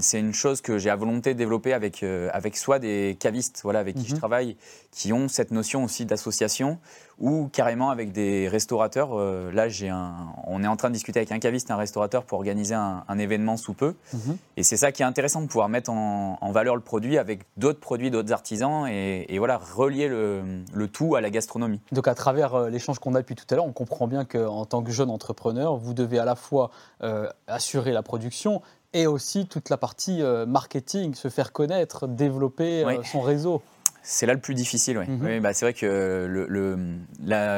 c'est 0.00 0.18
une 0.18 0.34
chose 0.34 0.60
que 0.60 0.78
j'ai 0.78 0.90
à 0.90 0.96
volonté 0.96 1.32
de 1.32 1.38
développer 1.38 1.72
avec, 1.72 2.02
avec 2.32 2.56
soit 2.56 2.78
des 2.78 3.16
cavistes 3.18 3.60
voilà, 3.62 3.78
avec 3.78 3.96
qui 3.96 4.06
je 4.06 4.12
mhm. 4.12 4.18
travaille, 4.18 4.56
qui 4.90 5.12
ont 5.12 5.28
cette 5.28 5.50
notion 5.50 5.84
aussi 5.84 6.04
d'association, 6.04 6.78
ou 7.18 7.48
carrément 7.50 7.90
avec 7.90 8.12
des 8.12 8.48
restaurateurs. 8.48 9.18
Euh, 9.18 9.50
là, 9.50 9.68
j'ai 9.68 9.88
un, 9.88 10.14
on 10.46 10.62
est 10.62 10.66
en 10.66 10.76
train 10.76 10.88
de 10.88 10.94
discuter 10.94 11.18
avec 11.18 11.32
un 11.32 11.38
caviste 11.38 11.70
et 11.70 11.72
un 11.72 11.76
restaurateur 11.76 12.24
pour 12.24 12.38
organiser 12.38 12.74
un, 12.74 13.04
événement 13.18 13.56
sous 13.56 13.72
peu. 13.72 13.94
Mhm. 14.12 14.36
Et 14.58 14.62
c'est 14.62 14.76
ça 14.76 14.92
qui 14.92 15.00
est 15.00 15.06
intéressant 15.06 15.40
de 15.40 15.46
pouvoir 15.46 15.70
mettre 15.70 15.90
en, 15.90 16.52
valeur 16.52 16.74
le 16.74 16.82
produit 16.82 17.18
avec 17.18 17.40
d'autres 17.56 17.80
produits, 17.80 18.10
d'autres 18.10 18.32
artisans 18.32 18.86
et, 18.86 19.38
voilà, 19.38 19.58
relier 19.58 20.08
le, 20.08 20.42
le, 20.72 20.88
tout 20.88 21.16
à 21.16 21.20
la 21.20 21.30
gastronomie. 21.30 21.80
Donc 21.92 22.08
à 22.08 22.14
travers 22.14 22.54
euh, 22.54 22.70
l'échange 22.70 22.98
qu'on 22.98 23.14
a 23.14 23.20
depuis 23.20 23.34
tout 23.34 23.44
à 23.50 23.54
l'heure, 23.54 23.64
on 23.64 23.72
comprend 23.72 24.06
bien 24.06 24.24
qu'en 24.24 24.64
tant 24.64 24.82
que 24.82 24.90
jeune 24.90 25.10
entrepreneur, 25.10 25.76
vous 25.76 25.94
devez 25.94 26.18
à 26.18 26.24
la 26.24 26.34
fois 26.34 26.70
euh, 27.02 27.28
assurer 27.46 27.92
la 27.92 28.02
production 28.02 28.62
et 28.92 29.06
aussi 29.06 29.46
toute 29.46 29.68
la 29.68 29.76
partie 29.76 30.22
marketing, 30.46 31.14
se 31.14 31.28
faire 31.28 31.52
connaître, 31.52 32.06
développer 32.06 32.84
son 33.04 33.20
réseau. 33.20 33.60
C'est 34.08 34.26
là 34.26 34.34
le 34.34 34.40
plus 34.40 34.54
difficile, 34.54 34.98
oui. 34.98 35.06
Mhm. 35.08 35.40
bah, 35.40 35.52
c'est 35.52 35.64
vrai 35.64 35.74
que 35.74 36.26
le, 36.28 36.78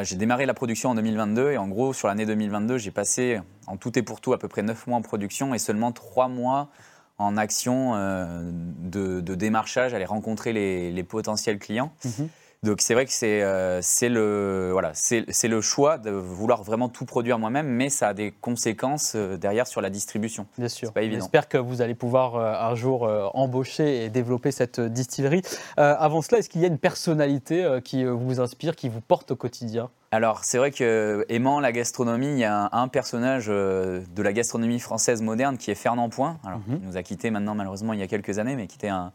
j'ai 0.02 0.16
démarré 0.16 0.46
la 0.46 0.54
production 0.54 0.88
en 0.88 0.94
2022 0.94 1.52
et 1.52 1.58
en 1.58 1.68
gros, 1.68 1.92
sur 1.92 2.08
l'année 2.08 2.24
2022, 2.24 2.78
j'ai 2.78 2.90
passé 2.90 3.38
en 3.66 3.76
tout 3.76 3.98
et 3.98 4.02
pour 4.02 4.22
tout 4.22 4.32
à 4.32 4.38
peu 4.38 4.48
près 4.48 4.62
9 4.62 4.86
mois 4.86 4.96
en 4.96 5.02
production 5.02 5.52
et 5.52 5.58
seulement 5.58 5.92
3 5.92 6.28
mois 6.28 6.70
en 7.18 7.36
action 7.36 7.96
euh, 7.96 8.50
de, 8.50 9.34
démarchage, 9.34 9.92
aller 9.92 10.06
rencontrer 10.06 10.54
les, 10.54 11.02
potentiels 11.02 11.58
clients. 11.58 11.92
Mhm. 12.04 12.28
Donc 12.64 12.80
c'est 12.80 12.94
vrai 12.94 13.06
que 13.06 13.12
c'est 13.12 13.40
euh, 13.42 13.80
le, 14.02 14.70
voilà, 14.72 14.92
le 14.92 15.60
choix 15.60 15.96
de 15.96 16.10
vouloir 16.10 16.64
vraiment 16.64 16.88
tout 16.88 17.04
produire 17.04 17.38
moi-même, 17.38 17.68
mais 17.68 17.88
ça 17.88 18.08
a 18.08 18.14
des 18.14 18.32
conséquences 18.32 19.12
euh, 19.14 19.36
derrière 19.36 19.68
sur 19.68 19.80
la 19.80 19.90
distribution. 19.90 20.46
Bien 20.58 20.68
sûr. 20.68 20.92
Pas 20.92 21.02
évident. 21.02 21.20
J'espère 21.20 21.48
que 21.48 21.56
vous 21.56 21.82
allez 21.82 21.94
pouvoir 21.94 22.34
euh, 22.34 22.54
un 22.54 22.74
jour 22.74 23.08
embaucher 23.34 24.04
et 24.04 24.10
développer 24.10 24.50
cette 24.50 24.80
distillerie. 24.80 25.42
avant 25.76 26.20
cela, 26.20 26.38
est-ce 26.38 26.48
qu'il 26.48 26.60
y 26.60 26.64
a 26.64 26.68
une 26.68 26.78
personnalité 26.78 27.78
qui 27.84 28.04
vous 28.04 28.40
inspire, 28.40 28.74
qui 28.74 28.88
vous 28.88 29.00
porte 29.00 29.30
au 29.30 29.36
quotidien? 29.36 29.90
Alors, 30.10 30.42
c'est 30.42 30.56
vrai 30.56 30.70
que 30.70 31.26
aimant 31.28 31.60
la 31.60 31.70
gastronomie, 31.70 32.28
il 32.28 32.38
y 32.38 32.44
a 32.44 32.70
un, 32.72 32.88
personnage 32.88 33.46
euh, 33.48 34.00
de 34.14 34.22
la 34.22 34.32
gastronomie 34.32 34.80
française 34.80 35.20
moderne 35.20 35.58
qui 35.58 35.70
est 35.70 35.74
Fernand 35.74 36.08
Point. 36.08 36.38
Alors, 36.44 36.60
mhm. 36.60 36.80
Il 36.80 36.88
nous 36.88 36.96
a 36.96 37.02
quitté 37.02 37.30
maintenant, 37.30 37.54
malheureusement, 37.54 37.92
il 37.92 38.00
y 38.00 38.02
a 38.02 38.06
quelques 38.06 38.38
années, 38.38 38.56
mais 38.56 38.66
qui 38.66 38.76
était 38.76 38.88
un, 38.88 39.12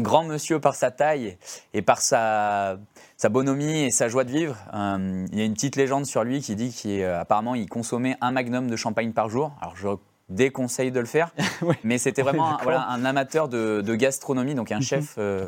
grand 0.00 0.22
monsieur 0.22 0.60
par 0.60 0.76
sa 0.76 0.92
taille 0.92 1.36
et 1.74 1.82
par 1.82 2.00
sa, 2.00 2.78
bonhomie 3.30 3.82
et 3.82 3.90
sa 3.90 4.08
joie 4.08 4.22
de 4.22 4.30
vivre. 4.30 4.56
Euh, 4.74 5.26
il 5.32 5.38
y 5.38 5.42
a 5.42 5.44
une 5.44 5.54
petite 5.54 5.74
légende 5.74 6.06
sur 6.06 6.22
lui 6.22 6.40
qui 6.40 6.54
dit 6.54 6.72
qu'apparemment, 6.72 7.56
il 7.56 7.68
consommait 7.68 8.16
un 8.20 8.30
magnum 8.30 8.70
de 8.70 8.76
champagne 8.76 9.12
par 9.12 9.28
jour. 9.28 9.52
Alors, 9.60 9.74
je 9.76 9.88
déconseille 10.28 10.92
de 10.92 11.00
le 11.00 11.06
faire. 11.06 11.32
Mais 11.84 11.98
c'était 11.98 12.22
vraiment 12.22 12.60
un, 12.60 13.04
amateur 13.04 13.48
de, 13.48 13.94
gastronomie, 13.94 14.54
donc 14.54 14.72
un 14.72 14.76
mhm. 14.76 14.82
chef 14.82 15.14
euh, 15.18 15.46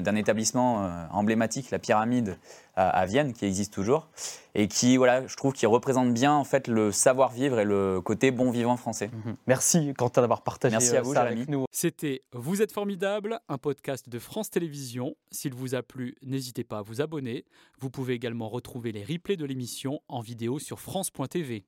d'un 0.00 0.16
établissement 0.16 0.84
euh, 0.84 1.04
emblématique, 1.12 1.70
la 1.70 1.78
Pyramide 1.78 2.36
à, 2.80 3.06
Vienne, 3.06 3.32
qui 3.32 3.44
existe 3.44 3.74
toujours, 3.74 4.08
et 4.54 4.68
qui, 4.68 4.98
voilà, 4.98 5.26
je 5.26 5.34
trouve, 5.34 5.52
qui 5.52 5.66
représente 5.66 6.14
bien 6.14 6.32
en 6.32 6.44
fait 6.44 6.68
le 6.68 6.92
savoir-vivre 6.92 7.58
et 7.58 7.64
le 7.64 8.00
côté 8.00 8.30
bon 8.30 8.52
vivant 8.52 8.76
français. 8.76 9.10
Mhm. 9.12 9.34
Merci 9.48 9.94
Quentin 9.94 10.20
d'avoir 10.20 10.42
partagé 10.42 10.76
Merci 10.76 10.94
à 10.94 11.00
euh, 11.00 11.02
vous, 11.02 11.14
ça 11.14 11.22
avec 11.22 11.48
nous. 11.48 11.64
C'était 11.72 12.22
Vous 12.32 12.62
êtes 12.62 12.70
formidable, 12.70 13.40
un 13.48 13.58
podcast 13.58 14.08
de 14.08 14.20
France 14.20 14.50
Télévisions. 14.50 15.16
S'il 15.32 15.54
vous 15.54 15.74
a 15.74 15.82
plu, 15.82 16.14
n'hésitez 16.22 16.62
pas 16.62 16.78
à 16.78 16.82
vous 16.82 17.00
abonner. 17.00 17.44
Vous 17.80 17.90
pouvez 17.90 18.14
également 18.14 18.48
retrouver 18.48 18.92
les 18.92 19.02
replays 19.02 19.36
de 19.36 19.44
l'émission 19.44 20.00
en 20.06 20.20
vidéo 20.20 20.60
sur 20.60 20.78
France.tv. 20.78 21.64